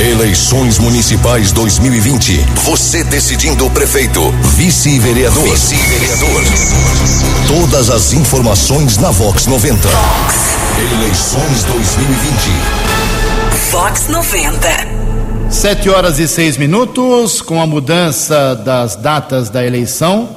Eleições 0.00 0.78
Municipais 0.78 1.52
2020. 1.52 2.44
Você 2.64 3.04
decidindo 3.04 3.64
o 3.64 3.70
prefeito, 3.70 4.20
vice-vereador. 4.56 5.48
Vice-vereador. 5.48 6.42
Todas 7.46 7.90
as 7.90 8.12
informações 8.12 8.98
na 8.98 9.12
Vox 9.12 9.46
90. 9.46 9.88
Eleições 10.92 11.64
2020. 11.64 12.50
Vox 13.70 14.08
90. 14.08 15.03
Sete 15.54 15.88
horas 15.88 16.18
e 16.18 16.26
seis 16.26 16.58
minutos, 16.58 17.40
com 17.40 17.62
a 17.62 17.66
mudança 17.66 18.56
das 18.56 18.96
datas 18.96 19.48
da 19.48 19.64
eleição. 19.64 20.28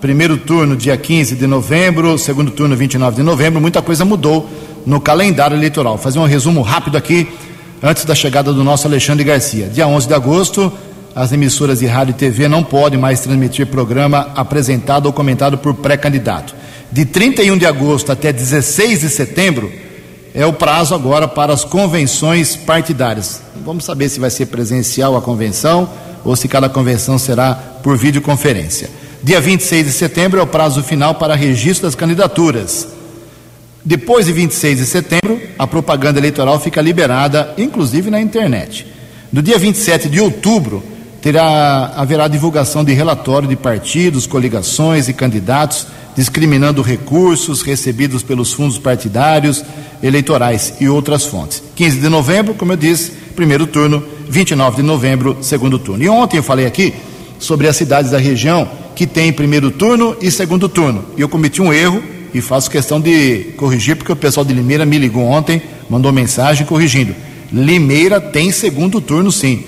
Primeiro 0.00 0.36
turno, 0.36 0.76
dia 0.76 0.96
15 0.96 1.36
de 1.36 1.46
novembro, 1.46 2.18
segundo 2.18 2.50
turno, 2.50 2.76
29 2.76 3.16
de 3.16 3.22
novembro. 3.22 3.60
Muita 3.60 3.80
coisa 3.80 4.04
mudou 4.04 4.50
no 4.84 5.00
calendário 5.00 5.56
eleitoral. 5.56 5.94
Vou 5.94 6.02
fazer 6.02 6.18
um 6.18 6.26
resumo 6.26 6.60
rápido 6.60 6.98
aqui, 6.98 7.28
antes 7.80 8.04
da 8.04 8.16
chegada 8.16 8.52
do 8.52 8.64
nosso 8.64 8.86
Alexandre 8.88 9.22
Garcia. 9.22 9.68
Dia 9.68 9.86
11 9.86 10.08
de 10.08 10.12
agosto, 10.12 10.72
as 11.14 11.32
emissoras 11.32 11.78
de 11.78 11.86
rádio 11.86 12.10
e 12.10 12.14
TV 12.14 12.48
não 12.48 12.64
podem 12.64 12.98
mais 12.98 13.20
transmitir 13.20 13.68
programa 13.68 14.32
apresentado 14.34 15.06
ou 15.06 15.12
comentado 15.12 15.56
por 15.56 15.72
pré-candidato. 15.74 16.52
De 16.90 17.06
31 17.06 17.56
de 17.56 17.64
agosto 17.64 18.10
até 18.10 18.32
16 18.32 19.00
de 19.00 19.08
setembro, 19.08 19.72
é 20.34 20.44
o 20.44 20.52
prazo 20.52 20.96
agora 20.96 21.28
para 21.28 21.52
as 21.52 21.64
convenções 21.64 22.56
partidárias. 22.56 23.40
Vamos 23.64 23.84
saber 23.84 24.08
se 24.08 24.18
vai 24.18 24.30
ser 24.30 24.46
presencial 24.46 25.16
a 25.16 25.22
convenção 25.22 25.88
ou 26.24 26.34
se 26.34 26.48
cada 26.48 26.68
convenção 26.68 27.16
será 27.18 27.54
por 27.54 27.96
videoconferência. 27.96 28.90
Dia 29.22 29.40
26 29.40 29.86
de 29.86 29.92
setembro 29.92 30.40
é 30.40 30.42
o 30.42 30.46
prazo 30.46 30.82
final 30.82 31.14
para 31.14 31.36
registro 31.36 31.86
das 31.86 31.94
candidaturas. 31.94 32.88
Depois 33.84 34.26
de 34.26 34.32
26 34.32 34.78
de 34.78 34.86
setembro, 34.86 35.40
a 35.56 35.68
propaganda 35.68 36.18
eleitoral 36.18 36.58
fica 36.58 36.80
liberada, 36.80 37.54
inclusive 37.56 38.10
na 38.10 38.20
internet. 38.20 38.86
No 39.32 39.40
dia 39.40 39.58
27 39.58 40.08
de 40.08 40.20
outubro, 40.20 40.82
terá, 41.22 41.92
haverá 41.94 42.26
divulgação 42.26 42.82
de 42.82 42.92
relatório 42.92 43.46
de 43.46 43.56
partidos, 43.56 44.26
coligações 44.26 45.08
e 45.08 45.12
candidatos 45.12 45.86
discriminando 46.16 46.82
recursos 46.82 47.62
recebidos 47.62 48.22
pelos 48.22 48.52
fundos 48.52 48.78
partidários, 48.78 49.64
eleitorais 50.02 50.74
e 50.80 50.88
outras 50.88 51.24
fontes. 51.24 51.62
15 51.74 51.98
de 51.98 52.08
novembro, 52.08 52.54
como 52.54 52.72
eu 52.72 52.76
disse, 52.76 53.12
primeiro 53.34 53.66
turno, 53.66 54.02
29 54.28 54.76
de 54.76 54.82
novembro, 54.82 55.38
segundo 55.40 55.78
turno. 55.78 56.04
E 56.04 56.08
ontem 56.08 56.36
eu 56.36 56.42
falei 56.42 56.66
aqui 56.66 56.94
sobre 57.38 57.68
as 57.68 57.76
cidades 57.76 58.10
da 58.10 58.18
região 58.18 58.68
que 58.94 59.06
têm 59.06 59.32
primeiro 59.32 59.70
turno 59.70 60.16
e 60.20 60.30
segundo 60.30 60.68
turno. 60.68 61.04
E 61.16 61.20
eu 61.20 61.28
cometi 61.28 61.60
um 61.60 61.72
erro, 61.72 62.02
e 62.34 62.40
faço 62.40 62.68
questão 62.68 63.00
de 63.00 63.52
corrigir, 63.56 63.94
porque 63.96 64.10
o 64.10 64.16
pessoal 64.16 64.44
de 64.44 64.52
Limeira 64.52 64.84
me 64.84 64.98
ligou 64.98 65.22
ontem, 65.22 65.62
mandou 65.88 66.10
mensagem 66.10 66.66
corrigindo. 66.66 67.14
Limeira 67.52 68.20
tem 68.20 68.50
segundo 68.50 69.00
turno, 69.00 69.30
sim. 69.30 69.62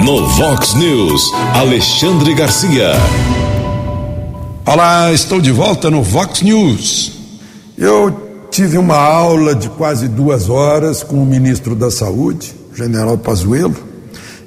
No 0.05 0.29
Vox 0.29 0.75
News, 0.75 1.23
Alexandre 1.55 2.35
Garcia. 2.35 2.93
Olá, 4.67 5.11
estou 5.15 5.41
de 5.41 5.51
volta 5.51 5.91
no 5.91 6.03
Vox 6.03 6.43
News. 6.43 7.13
Eu 7.79 8.45
tive 8.51 8.77
uma 8.77 8.99
aula 8.99 9.55
de 9.55 9.71
quase 9.71 10.09
duas 10.09 10.51
horas 10.51 11.03
com 11.03 11.17
o 11.23 11.25
ministro 11.25 11.75
da 11.75 11.91
Saúde, 11.91 12.55
general 12.75 13.17
Pazuello, 13.17 13.83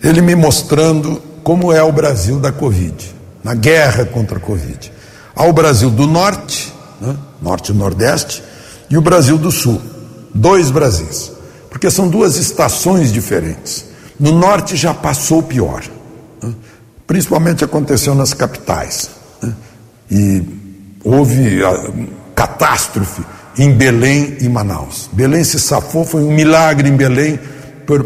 ele 0.04 0.22
me 0.22 0.36
mostrando 0.36 1.20
como 1.44 1.74
é 1.74 1.82
o 1.82 1.92
Brasil 1.92 2.38
da 2.38 2.52
Covid, 2.52 3.16
na 3.44 3.56
guerra 3.56 4.06
contra 4.06 4.38
a 4.38 4.40
Covid. 4.40 4.92
Há 5.36 5.44
o 5.44 5.54
Brasil 5.54 5.90
do 5.90 6.06
Norte, 6.06 6.72
né, 7.02 7.16
Norte 7.42 7.72
e 7.72 7.76
Nordeste, 7.76 8.44
e 8.92 8.96
o 8.96 9.02
Brasil 9.02 9.40
do 9.40 9.50
Sul, 9.50 9.82
dois 10.38 10.72
Brasis, 10.72 11.32
porque 11.70 11.90
são 11.90 12.08
duas 12.08 12.38
estações 12.38 13.12
diferentes. 13.12 13.86
No 14.20 14.32
Norte 14.32 14.76
já 14.76 14.94
passou 14.94 15.44
pior, 15.44 15.84
né, 16.42 16.54
principalmente 17.06 17.64
aconteceu 17.64 18.16
nas 18.16 18.34
capitais. 18.34 19.10
Né, 19.42 19.54
e 20.10 20.44
houve 21.04 21.64
a 21.64 21.92
catástrofe 22.36 23.24
em 23.58 23.74
Belém 23.74 24.38
e 24.40 24.48
Manaus. 24.48 25.10
Belém 25.12 25.44
se 25.44 25.60
safou, 25.60 26.06
foi 26.06 26.24
um 26.24 26.34
milagre 26.34 26.90
em 26.90 26.96
Belém, 26.96 27.40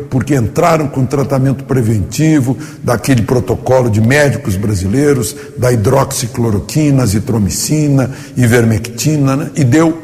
porque 0.10 0.36
entraram 0.36 0.88
com 0.88 1.06
tratamento 1.06 1.64
preventivo 1.64 2.56
daquele 2.84 3.24
protocolo 3.24 3.90
de 3.90 4.00
médicos 4.00 4.56
brasileiros, 4.56 5.36
da 5.58 5.72
hidroxicloroquina, 5.72 7.04
azitromicina, 7.04 8.12
ivermectina, 8.38 9.36
né? 9.36 9.52
e 9.56 9.64
deu, 9.64 10.02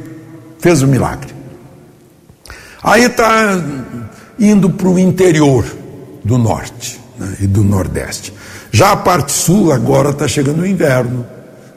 fez 0.60 0.82
o 0.82 0.86
um 0.86 0.90
milagre. 0.90 1.37
Aí 2.88 3.04
está 3.04 3.62
indo 4.40 4.70
para 4.70 4.88
o 4.88 4.98
interior 4.98 5.66
do 6.24 6.38
norte 6.38 6.98
né? 7.20 7.36
e 7.42 7.46
do 7.46 7.62
nordeste. 7.62 8.34
Já 8.72 8.94
a 8.94 8.96
parte 8.96 9.34
sul 9.34 9.74
agora 9.74 10.12
está 10.12 10.26
chegando 10.26 10.62
o 10.62 10.66
inverno 10.66 11.26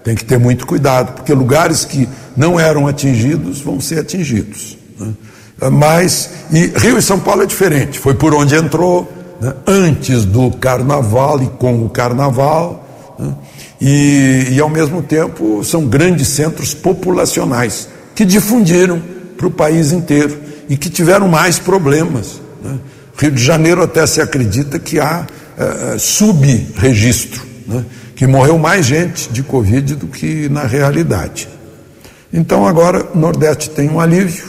tem 0.04 0.14
que 0.14 0.24
ter 0.24 0.38
muito 0.38 0.64
cuidado, 0.64 1.14
porque 1.14 1.34
lugares 1.34 1.84
que 1.84 2.08
não 2.36 2.60
eram 2.60 2.86
atingidos 2.86 3.60
vão 3.60 3.80
ser 3.80 3.98
atingidos. 3.98 4.78
Né? 5.00 5.12
Mas, 5.72 6.30
Rio 6.76 6.96
e 6.96 7.02
São 7.02 7.18
Paulo 7.18 7.42
é 7.42 7.46
diferente, 7.46 7.98
foi 7.98 8.14
por 8.14 8.32
onde 8.32 8.54
entrou, 8.54 9.12
né? 9.40 9.52
antes 9.66 10.24
do 10.24 10.52
carnaval 10.52 11.42
e 11.42 11.48
com 11.48 11.84
o 11.84 11.90
carnaval, 11.90 12.86
né? 13.18 13.34
e, 13.80 14.46
e 14.52 14.60
ao 14.60 14.70
mesmo 14.70 15.02
tempo 15.02 15.64
são 15.64 15.86
grandes 15.86 16.28
centros 16.28 16.72
populacionais 16.72 17.88
que 18.14 18.24
difundiram 18.24 19.02
para 19.36 19.48
o 19.48 19.50
país 19.50 19.90
inteiro 19.90 20.49
e 20.70 20.76
que 20.76 20.88
tiveram 20.88 21.28
mais 21.28 21.58
problemas. 21.58 22.40
Né? 22.64 22.78
Rio 23.18 23.32
de 23.32 23.44
Janeiro 23.44 23.82
até 23.82 24.06
se 24.06 24.22
acredita 24.22 24.78
que 24.78 24.98
há 24.98 25.26
uh, 25.26 25.98
subregistro. 25.98 27.42
Né? 27.66 27.84
que 28.20 28.26
morreu 28.26 28.58
mais 28.58 28.84
gente 28.84 29.30
de 29.30 29.42
Covid 29.42 29.94
do 29.94 30.06
que 30.06 30.46
na 30.50 30.64
realidade. 30.64 31.48
Então 32.30 32.66
agora 32.66 33.08
o 33.14 33.18
Nordeste 33.18 33.70
tem 33.70 33.88
um 33.88 33.98
alívio 33.98 34.44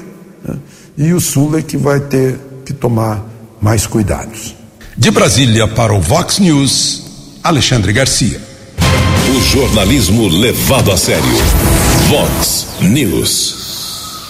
né? 0.45 0.57
e 0.97 1.13
o 1.13 1.21
Sul 1.21 1.57
é 1.57 1.61
que 1.61 1.77
vai 1.77 2.01
ter 2.01 2.37
que 2.65 2.73
tomar 2.73 3.25
mais 3.61 3.87
cuidados. 3.87 4.53
De 4.97 5.09
Brasília 5.09 5.69
para 5.69 5.93
o 5.93 6.01
Vox 6.01 6.39
News, 6.39 7.37
Alexandre 7.41 7.93
Garcia. 7.93 8.41
O 9.33 9.39
jornalismo 9.39 10.27
levado 10.27 10.91
a 10.91 10.97
sério. 10.97 11.23
Vox 12.09 12.67
News. 12.81 13.60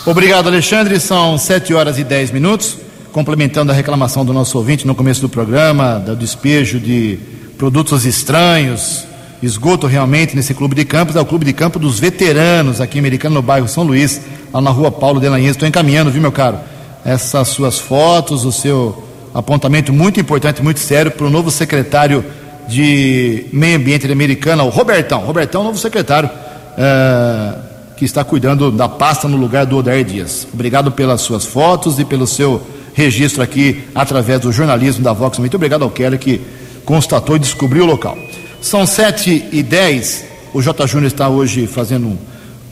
Obrigado, 0.05 0.47
Alexandre. 0.47 0.99
São 0.99 1.37
sete 1.37 1.73
horas 1.73 1.99
e 1.99 2.03
dez 2.03 2.31
minutos. 2.31 2.77
Complementando 3.11 3.71
a 3.71 3.75
reclamação 3.75 4.25
do 4.25 4.33
nosso 4.33 4.57
ouvinte 4.57 4.87
no 4.87 4.95
começo 4.95 5.21
do 5.21 5.29
programa, 5.29 5.99
do 5.99 6.15
despejo 6.15 6.79
de 6.79 7.19
produtos 7.57 8.05
estranhos 8.05 9.05
esgoto 9.41 9.87
realmente 9.87 10.35
nesse 10.35 10.53
clube 10.53 10.75
de 10.75 10.85
campos, 10.85 11.15
é 11.15 11.19
o 11.19 11.25
clube 11.25 11.43
de 11.43 11.53
campo 11.53 11.79
dos 11.79 11.99
veteranos 11.99 12.79
aqui 12.79 12.99
americano 12.99 13.35
no 13.35 13.41
bairro 13.41 13.67
São 13.67 13.83
Luís, 13.83 14.21
lá 14.53 14.61
na 14.61 14.69
rua 14.69 14.91
Paulo 14.91 15.19
Delanhês. 15.19 15.51
Estou 15.51 15.67
encaminhando, 15.67 16.11
viu, 16.11 16.21
meu 16.21 16.31
caro? 16.31 16.59
Essas 17.03 17.47
suas 17.47 17.79
fotos, 17.79 18.45
o 18.45 18.51
seu 18.51 19.03
apontamento 19.33 19.91
muito 19.91 20.19
importante, 20.19 20.61
muito 20.61 20.79
sério 20.79 21.11
para 21.11 21.25
o 21.25 21.29
novo 21.29 21.49
secretário 21.49 22.23
de 22.67 23.45
Meio 23.51 23.77
Ambiente 23.77 24.11
americano, 24.11 24.63
o 24.65 24.69
Robertão. 24.69 25.21
Robertão, 25.21 25.63
novo 25.63 25.77
secretário, 25.79 26.29
é, 26.77 27.53
que 28.01 28.05
está 28.05 28.23
cuidando 28.23 28.71
da 28.71 28.89
pasta 28.89 29.27
no 29.27 29.37
lugar 29.37 29.63
do 29.63 29.77
Odair 29.77 30.03
Dias. 30.03 30.47
Obrigado 30.51 30.91
pelas 30.91 31.21
suas 31.21 31.45
fotos 31.45 31.99
e 31.99 32.03
pelo 32.03 32.25
seu 32.25 32.59
registro 32.95 33.43
aqui 33.43 33.83
através 33.93 34.39
do 34.39 34.51
jornalismo 34.51 35.03
da 35.03 35.13
Vox. 35.13 35.37
Muito 35.37 35.53
obrigado 35.53 35.83
ao 35.83 35.91
Kelly 35.91 36.17
que 36.17 36.41
constatou 36.83 37.35
e 37.35 37.39
descobriu 37.39 37.83
o 37.83 37.85
local. 37.85 38.17
São 38.59 38.87
sete 38.87 39.47
e 39.51 39.61
dez. 39.61 40.25
O 40.51 40.63
J. 40.63 40.87
Júnior 40.87 41.11
está 41.11 41.29
hoje 41.29 41.67
fazendo 41.67 42.17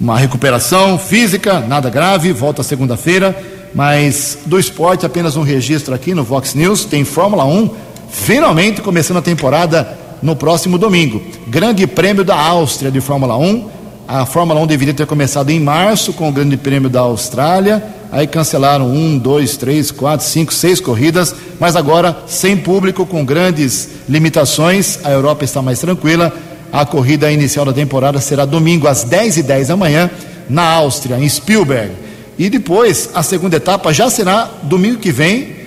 uma 0.01 0.17
recuperação 0.17 0.97
física, 0.97 1.59
nada 1.59 1.91
grave, 1.91 2.33
volta 2.33 2.63
segunda-feira. 2.63 3.39
Mas 3.75 4.39
do 4.47 4.57
esporte, 4.57 5.05
apenas 5.05 5.37
um 5.37 5.43
registro 5.43 5.93
aqui 5.93 6.15
no 6.15 6.23
Vox 6.23 6.55
News. 6.55 6.85
Tem 6.85 7.05
Fórmula 7.05 7.45
1, 7.45 7.69
finalmente 8.09 8.81
começando 8.81 9.17
a 9.17 9.21
temporada 9.21 9.95
no 10.23 10.35
próximo 10.35 10.79
domingo. 10.79 11.21
Grande 11.47 11.85
Prêmio 11.85 12.23
da 12.23 12.35
Áustria 12.35 12.89
de 12.89 12.99
Fórmula 12.99 13.37
1. 13.37 13.77
A 14.11 14.25
Fórmula 14.25 14.59
1 14.61 14.65
deveria 14.65 14.93
ter 14.95 15.05
começado 15.05 15.51
em 15.51 15.59
março 15.59 16.13
com 16.13 16.27
o 16.27 16.31
Grande 16.31 16.57
Prêmio 16.57 16.89
da 16.89 17.01
Austrália. 17.01 17.83
Aí 18.11 18.25
cancelaram 18.25 18.87
um, 18.87 19.19
dois, 19.19 19.55
três, 19.55 19.91
quatro, 19.91 20.25
cinco, 20.25 20.51
seis 20.51 20.81
corridas, 20.81 21.35
mas 21.59 21.75
agora 21.75 22.23
sem 22.25 22.57
público, 22.57 23.05
com 23.05 23.23
grandes 23.23 23.87
limitações. 24.09 24.97
A 25.03 25.11
Europa 25.11 25.45
está 25.45 25.61
mais 25.61 25.77
tranquila. 25.77 26.35
A 26.73 26.87
corrida 26.87 27.31
inicial 27.31 27.67
da 27.67 27.71
temporada 27.71 28.19
será 28.19 28.45
domingo 28.45 28.87
às 28.87 29.03
10 29.03 29.37
e 29.37 29.43
10 29.43 29.67
da 29.67 29.77
manhã 29.77 30.09
na 30.49 30.63
Áustria, 30.63 31.19
em 31.19 31.29
Spielberg. 31.29 31.91
E 32.35 32.49
depois 32.49 33.11
a 33.13 33.21
segunda 33.21 33.57
etapa 33.57 33.93
já 33.93 34.09
será 34.09 34.49
domingo 34.63 34.97
que 34.97 35.11
vem 35.11 35.58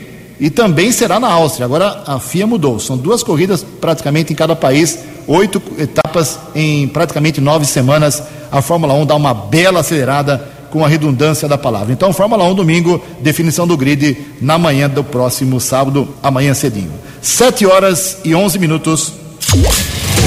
e 0.43 0.51
também 0.51 0.90
será 0.90 1.20
na 1.20 1.28
Áustria. 1.28 1.64
Agora 1.64 2.03
a 2.05 2.18
FIA 2.18 2.49
mudou, 2.49 2.80
são 2.80 2.97
duas 2.99 3.22
corridas 3.22 3.64
praticamente 3.80 4.32
em 4.32 4.36
cada 4.36 4.57
país 4.57 4.99
oito 5.28 5.62
etapas 5.78 6.36
em 6.53 6.88
praticamente 6.88 7.40
nove 7.40 7.64
semanas. 7.64 8.20
A 8.51 8.61
Fórmula 8.61 8.93
1 8.95 9.07
dá 9.07 9.14
uma 9.14 9.32
bela 9.32 9.78
acelerada 9.78 10.51
com 10.68 10.84
a 10.84 10.88
redundância 10.88 11.47
da 11.47 11.57
palavra. 11.57 11.93
Então, 11.93 12.12
Fórmula 12.12 12.43
1 12.43 12.57
domingo, 12.57 13.01
definição 13.20 13.68
do 13.68 13.76
grid 13.76 14.16
na 14.40 14.59
manhã 14.59 14.90
do 14.90 15.05
próximo 15.05 15.61
sábado, 15.61 16.09
amanhã 16.20 16.53
cedinho. 16.55 16.90
Sete 17.20 17.64
horas 17.64 18.18
e 18.24 18.34
onze 18.34 18.59
minutos. 18.59 19.12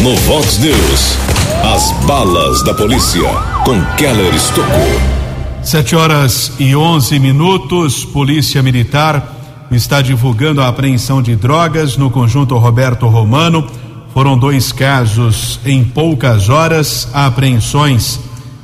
No 0.01 0.15
Vox 0.15 0.59
News, 0.59 1.17
as 1.75 1.91
balas 2.05 2.63
da 2.63 2.73
polícia 2.73 3.27
com 3.65 3.83
Keller 3.97 4.33
Estocou. 4.33 5.15
Sete 5.61 5.93
horas 5.93 6.53
e 6.57 6.73
onze 6.73 7.19
minutos, 7.19 8.05
Polícia 8.05 8.63
Militar 8.63 9.34
está 9.71 10.01
divulgando 10.01 10.61
a 10.61 10.67
apreensão 10.67 11.21
de 11.21 11.35
drogas 11.35 11.97
no 11.97 12.09
conjunto 12.09 12.57
Roberto 12.57 13.07
Romano. 13.07 13.67
Foram 14.13 14.37
dois 14.37 14.71
casos 14.71 15.59
em 15.65 15.83
poucas 15.83 16.49
horas, 16.49 17.09
apreensões 17.13 18.19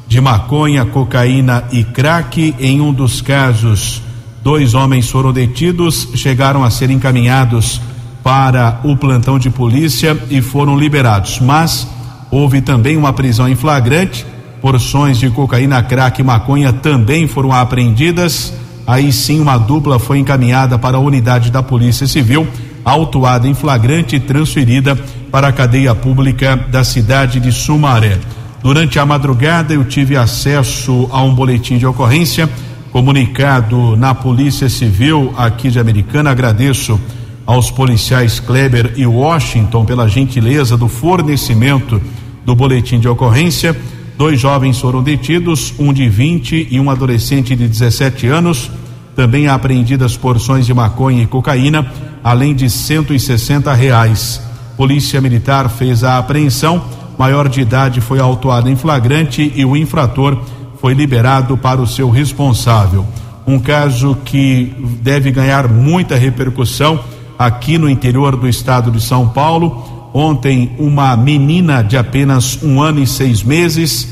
de 0.08 0.22
maconha, 0.22 0.86
cocaína 0.86 1.66
e 1.72 1.84
crack. 1.84 2.56
Em 2.60 2.80
um 2.80 2.94
dos 2.94 3.22
casos, 3.22 4.02
dois 4.44 4.74
homens 4.74 5.10
foram 5.10 5.34
detidos, 5.34 6.10
chegaram 6.16 6.64
a 6.64 6.70
ser 6.70 6.90
encaminhados 6.90 7.82
para 8.24 8.80
o 8.84 8.96
plantão 8.96 9.40
de 9.40 9.50
polícia 9.50 10.18
e 10.30 10.42
foram 10.42 10.78
liberados. 10.78 11.40
Mas 11.40 11.88
houve 12.30 12.62
também 12.62 12.96
uma 12.96 13.12
prisão 13.12 13.48
em 13.48 13.56
flagrante. 13.56 14.26
Porções 14.62 15.18
de 15.18 15.30
cocaína, 15.32 15.82
crack 15.82 16.22
e 16.22 16.24
maconha 16.24 16.72
também 16.72 17.28
foram 17.28 17.52
apreendidas. 17.52 18.54
Aí 18.86 19.12
sim, 19.12 19.40
uma 19.40 19.58
dupla 19.58 20.00
foi 20.00 20.20
encaminhada 20.20 20.78
para 20.78 20.98
a 20.98 21.00
unidade 21.00 21.52
da 21.52 21.62
Polícia 21.62 22.08
Civil, 22.08 22.48
autuada 22.84 23.48
em 23.48 23.54
flagrante 23.54 24.16
e 24.16 24.20
transferida 24.20 24.96
para 25.32 25.48
a 25.48 25.52
cadeia 25.52 25.94
pública 25.96 26.56
da 26.56 26.84
cidade 26.84 27.40
de 27.40 27.52
Sumaré. 27.52 28.18
Durante 28.62 29.00
a 29.00 29.06
madrugada, 29.06 29.74
eu 29.74 29.84
tive 29.84 30.16
acesso 30.16 31.08
a 31.12 31.24
um 31.24 31.34
boletim 31.34 31.78
de 31.78 31.86
ocorrência 31.86 32.50
comunicado 32.92 33.96
na 33.96 34.14
Polícia 34.14 34.68
Civil 34.70 35.34
aqui 35.38 35.72
de 35.72 35.80
Americana. 35.80 36.32
Agradeço 36.32 37.00
aos 37.46 37.72
policiais 37.72 38.40
Kleber 38.40 38.94
e 38.98 39.06
Washington 39.06 39.86
pela 39.86 40.08
gentileza 40.08 40.78
do 40.78 40.88
fornecimento 40.88 42.02
do 42.46 42.56
boletim 42.56 43.00
de 43.00 43.08
ocorrência. 43.08 43.76
Dois 44.22 44.40
jovens 44.40 44.80
foram 44.80 45.02
detidos, 45.02 45.74
um 45.80 45.92
de 45.92 46.08
20 46.08 46.68
e 46.70 46.80
um 46.80 46.92
adolescente 46.92 47.56
de 47.56 47.68
17 47.68 48.28
anos. 48.28 48.70
Também 49.16 49.48
apreendidas 49.48 50.16
porções 50.16 50.64
de 50.64 50.76
maconha 50.76 51.24
e 51.24 51.26
cocaína, 51.26 51.92
além 52.24 52.54
de 52.54 52.70
160 52.70 53.74
reais. 53.74 54.40
Polícia 54.78 55.20
Militar 55.20 55.72
fez 55.72 56.04
a 56.04 56.20
apreensão. 56.20 56.84
Maior 57.18 57.50
de 57.50 57.62
idade 57.62 58.00
foi 58.00 58.20
autuado 58.20 58.70
em 58.70 58.76
flagrante 58.76 59.52
e 59.56 59.66
o 59.66 59.76
infrator 59.76 60.38
foi 60.80 60.94
liberado 60.94 61.58
para 61.58 61.82
o 61.82 61.88
seu 61.88 62.12
responsável. 62.12 63.08
Um 63.48 63.58
caso 63.58 64.16
que 64.24 64.72
deve 65.02 65.32
ganhar 65.32 65.68
muita 65.68 66.16
repercussão 66.16 67.00
aqui 67.40 67.76
no 67.76 67.90
interior 67.90 68.36
do 68.36 68.48
estado 68.48 68.92
de 68.92 69.02
São 69.02 69.30
Paulo. 69.30 70.01
Ontem, 70.14 70.72
uma 70.78 71.16
menina 71.16 71.82
de 71.82 71.98
apenas 71.98 72.62
um 72.62 72.82
ano 72.82 73.02
e 73.02 73.08
seis 73.08 73.44
meses 73.44 74.08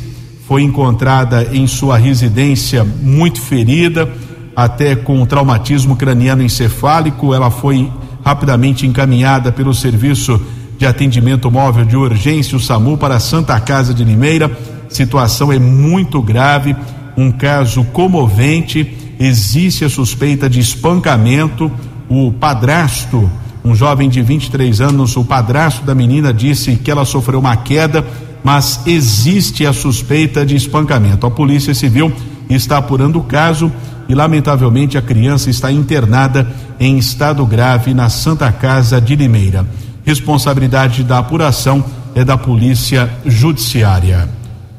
foi 0.48 0.64
encontrada 0.64 1.50
em 1.54 1.68
sua 1.68 1.98
residência 1.98 2.84
muito 2.84 3.42
ferida, 3.42 4.10
até 4.56 4.96
com 4.96 5.26
traumatismo 5.26 5.96
craniano 5.96 6.42
encefálico. 6.42 7.34
Ela 7.34 7.52
foi 7.52 7.92
rapidamente 8.24 8.88
encaminhada 8.88 9.52
pelo 9.52 9.74
Serviço 9.74 10.42
de 10.78 10.86
Atendimento 10.86 11.52
Móvel 11.52 11.86
de 11.86 11.98
Urgência, 11.98 12.58
o 12.58 12.60
SAMU, 12.60 12.98
para 12.98 13.16
a 13.16 13.20
Santa 13.20 13.60
Casa 13.60 13.94
de 13.94 14.04
Limeira. 14.04 14.50
Situação 14.88 15.52
é 15.52 15.60
muito 15.60 16.22
grave, 16.22 16.76
um 17.18 17.32
caso 17.32 17.84
comovente. 17.86 18.96
Existe 19.20 19.84
a 19.84 19.90
suspeita 19.90 20.50
de 20.50 20.62
espancamento 20.62 21.70
o 22.10 22.32
padrasto, 22.32 23.30
um 23.64 23.76
jovem 23.76 24.10
de 24.10 24.22
23 24.22 24.82
anos, 24.82 25.18
o 25.18 25.24
padrasto 25.24 25.86
da 25.86 25.94
menina 25.94 26.34
disse 26.34 26.76
que 26.76 26.90
ela 26.90 27.06
sofreu 27.06 27.40
uma 27.40 27.58
queda, 27.58 28.06
mas 28.44 28.82
existe 28.86 29.66
a 29.66 29.74
suspeita 29.74 30.46
de 30.46 30.56
espancamento. 30.56 31.28
A 31.28 31.32
Polícia 31.32 31.74
Civil 31.74 32.12
está 32.50 32.78
apurando 32.78 33.20
o 33.20 33.24
caso 33.24 33.72
e, 34.08 34.16
lamentavelmente, 34.16 34.98
a 34.98 35.02
criança 35.02 35.50
está 35.50 35.72
internada 35.72 36.50
em 36.80 36.98
estado 36.98 37.46
grave 37.46 37.94
na 37.94 38.10
Santa 38.10 38.52
Casa 38.52 39.00
de 39.00 39.16
Limeira. 39.16 39.66
Responsabilidade 40.06 41.04
da 41.04 41.20
apuração 41.20 41.84
é 42.16 42.24
da 42.24 42.38
Polícia 42.38 43.12
Judiciária. 43.26 44.30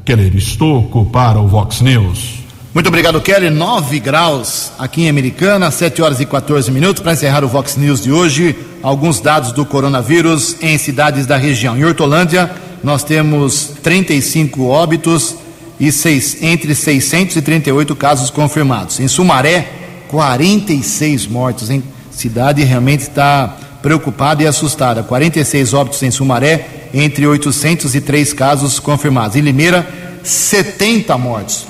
Keller 0.05 0.35
Estocco 0.35 1.05
para 1.07 1.39
o 1.39 1.47
Vox 1.47 1.81
News. 1.83 2.40
Muito 2.73 2.87
obrigado, 2.87 3.21
Kelly. 3.21 3.51
9 3.51 3.99
graus 3.99 4.71
aqui 4.79 5.03
em 5.03 5.09
Americana, 5.09 5.73
7 5.73 6.03
horas 6.03 6.21
e 6.21 6.27
14 6.27 6.71
minutos. 6.71 7.03
Para 7.03 7.15
encerrar 7.15 7.43
o 7.43 7.49
Vox 7.49 7.75
News 7.77 8.01
de 8.01 8.13
hoje, 8.13 8.55
alguns 8.81 9.19
dados 9.19 9.51
do 9.51 9.67
coronavírus 9.67 10.55
em 10.63 10.79
cidades 10.79 11.27
da 11.27 11.37
região. 11.37 11.77
Em 11.77 11.85
Hortolândia, 11.85 12.49
nós 12.85 13.03
temos 13.03 13.73
35 13.83 14.69
óbitos 14.69 15.35
e 15.81 15.91
seis, 15.91 16.41
entre 16.43 16.73
638 16.73 17.97
casos 17.97 18.31
confirmados. 18.31 19.01
Em 19.01 19.09
Sumaré, 19.09 19.67
46 20.07 21.27
mortos. 21.27 21.71
Em 21.71 21.83
cidade 22.13 22.63
realmente 22.63 23.01
está 23.01 23.57
preocupada 23.83 24.45
e 24.45 24.47
assustada. 24.47 25.03
46 25.03 25.75
óbitos 25.75 26.01
em 26.05 26.13
Sumaré, 26.13 26.69
entre 26.95 27.27
803 27.27 28.33
casos 28.33 28.79
confirmados. 28.79 29.35
Em 29.35 29.41
Limeira, 29.41 29.85
70 30.23 31.19
mortos. 31.19 31.70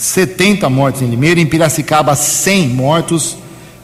70 0.00 0.68
mortos 0.70 1.02
em 1.02 1.10
Limeira, 1.10 1.38
em 1.38 1.44
Piracicaba 1.44 2.16
100 2.16 2.68
mortos. 2.68 3.36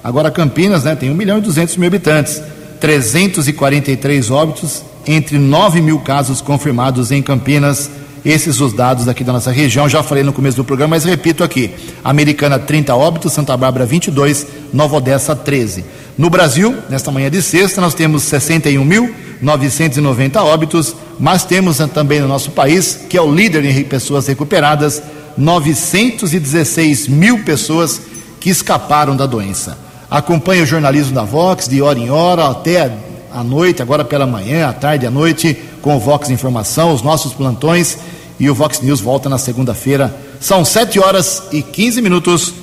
Agora 0.02 0.30
Campinas, 0.30 0.84
né, 0.84 0.96
tem 0.96 1.10
1 1.10 1.14
milhão 1.14 1.36
e 1.36 1.42
200 1.42 1.76
mil 1.76 1.88
habitantes, 1.88 2.40
343 2.80 4.30
óbitos, 4.30 4.82
entre 5.06 5.38
9 5.38 5.82
mil 5.82 5.98
casos 5.98 6.40
confirmados 6.40 7.12
em 7.12 7.20
Campinas. 7.20 7.90
Esses 8.24 8.60
os 8.60 8.72
dados 8.72 9.06
aqui 9.08 9.22
da 9.22 9.34
nossa 9.34 9.50
região. 9.52 9.86
Já 9.88 10.02
falei 10.02 10.24
no 10.24 10.32
começo 10.32 10.56
do 10.56 10.64
programa, 10.64 10.96
mas 10.96 11.04
repito 11.04 11.44
aqui: 11.44 11.70
Americana 12.02 12.58
30 12.58 12.96
óbitos, 12.96 13.34
Santa 13.34 13.54
Bárbara 13.54 13.84
22, 13.84 14.46
Nova 14.72 14.96
Odessa 14.96 15.36
13. 15.36 15.84
No 16.16 16.30
Brasil, 16.30 16.74
nesta 16.88 17.12
manhã 17.12 17.30
de 17.30 17.42
sexta, 17.42 17.78
nós 17.80 17.94
temos 17.94 18.22
61.990 18.22 20.36
óbitos, 20.38 20.96
mas 21.20 21.44
temos 21.44 21.76
também 21.92 22.20
no 22.20 22.26
nosso 22.26 22.52
país, 22.52 23.00
que 23.08 23.18
é 23.18 23.22
o 23.22 23.30
líder 23.30 23.66
em 23.66 23.84
pessoas 23.84 24.26
recuperadas, 24.26 25.02
916 25.36 27.08
mil 27.08 27.44
pessoas 27.44 28.00
que 28.40 28.50
escaparam 28.50 29.16
da 29.16 29.26
doença. 29.26 29.78
Acompanhe 30.10 30.62
o 30.62 30.66
jornalismo 30.66 31.14
da 31.14 31.22
Vox 31.22 31.68
de 31.68 31.82
hora 31.82 31.98
em 31.98 32.10
hora 32.10 32.48
até 32.48 32.92
a 33.32 33.42
noite, 33.42 33.82
agora 33.82 34.04
pela 34.04 34.26
manhã, 34.26 34.68
à 34.68 34.72
tarde, 34.72 35.06
à 35.06 35.10
noite, 35.10 35.56
com 35.82 35.96
o 35.96 36.00
Vox 36.00 36.30
Informação, 36.30 36.92
os 36.94 37.02
nossos 37.02 37.32
plantões 37.32 37.98
e 38.38 38.48
o 38.48 38.54
Vox 38.54 38.80
News 38.80 39.00
volta 39.00 39.28
na 39.28 39.38
segunda-feira. 39.38 40.14
São 40.40 40.64
7 40.64 40.98
horas 41.00 41.42
e 41.52 41.62
15 41.62 42.00
minutos. 42.00 42.54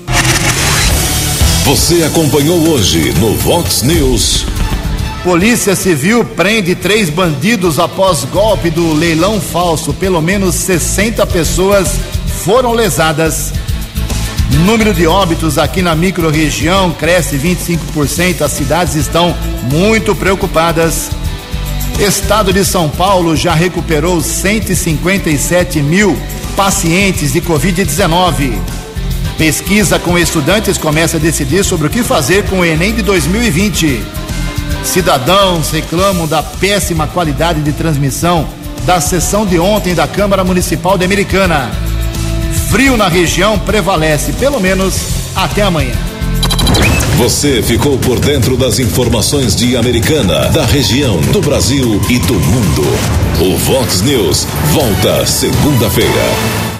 Você 1.65 2.03
acompanhou 2.03 2.59
hoje 2.69 3.13
no 3.19 3.33
Vox 3.35 3.81
News. 3.83 4.45
Polícia 5.23 5.75
Civil 5.75 6.25
prende 6.25 6.75
três 6.75 7.09
bandidos 7.09 7.79
após 7.79 8.25
golpe 8.25 8.69
do 8.69 8.93
leilão 8.93 9.39
falso. 9.39 9.93
Pelo 9.93 10.21
menos 10.21 10.55
60 10.55 11.25
pessoas 11.27 11.97
foram 12.43 12.73
lesadas. 12.73 13.53
Número 14.65 14.93
de 14.93 15.07
óbitos 15.07 15.57
aqui 15.57 15.81
na 15.81 15.95
microrregião 15.95 16.91
cresce 16.91 17.37
25%. 17.37 18.41
As 18.41 18.51
cidades 18.51 18.95
estão 18.95 19.35
muito 19.71 20.13
preocupadas. 20.13 21.09
Estado 21.97 22.51
de 22.51 22.65
São 22.65 22.89
Paulo 22.89 23.35
já 23.35 23.53
recuperou 23.53 24.21
157 24.21 25.81
mil 25.81 26.17
pacientes 26.55 27.31
de 27.31 27.39
Covid-19. 27.39 28.53
Pesquisa 29.37 29.97
com 29.97 30.19
estudantes 30.19 30.77
começa 30.77 31.15
a 31.15 31.19
decidir 31.19 31.63
sobre 31.63 31.87
o 31.87 31.89
que 31.89 32.03
fazer 32.03 32.45
com 32.49 32.59
o 32.59 32.65
Enem 32.65 32.93
de 32.93 33.01
2020. 33.03 34.03
Cidadãos 34.83 35.71
reclamam 35.71 36.27
da 36.27 36.43
péssima 36.43 37.07
qualidade 37.07 37.61
de 37.61 37.71
transmissão 37.71 38.45
da 38.85 38.99
sessão 38.99 39.45
de 39.45 39.57
ontem 39.57 39.95
da 39.95 40.05
Câmara 40.07 40.43
Municipal 40.43 40.97
de 40.97 41.05
Americana. 41.05 41.71
Frio 42.53 42.97
na 42.97 43.07
região 43.07 43.57
prevalece, 43.59 44.33
pelo 44.33 44.59
menos 44.59 44.95
até 45.35 45.61
amanhã. 45.61 45.95
Você 47.17 47.61
ficou 47.61 47.97
por 47.97 48.19
dentro 48.19 48.57
das 48.57 48.79
informações 48.79 49.55
de 49.55 49.77
Americana, 49.77 50.49
da 50.49 50.65
região, 50.65 51.21
do 51.21 51.41
Brasil 51.41 52.01
e 52.09 52.19
do 52.19 52.33
mundo. 52.33 52.83
O 53.39 53.57
Vox 53.57 54.01
News 54.01 54.47
volta 54.71 55.25
segunda-feira. 55.25 56.72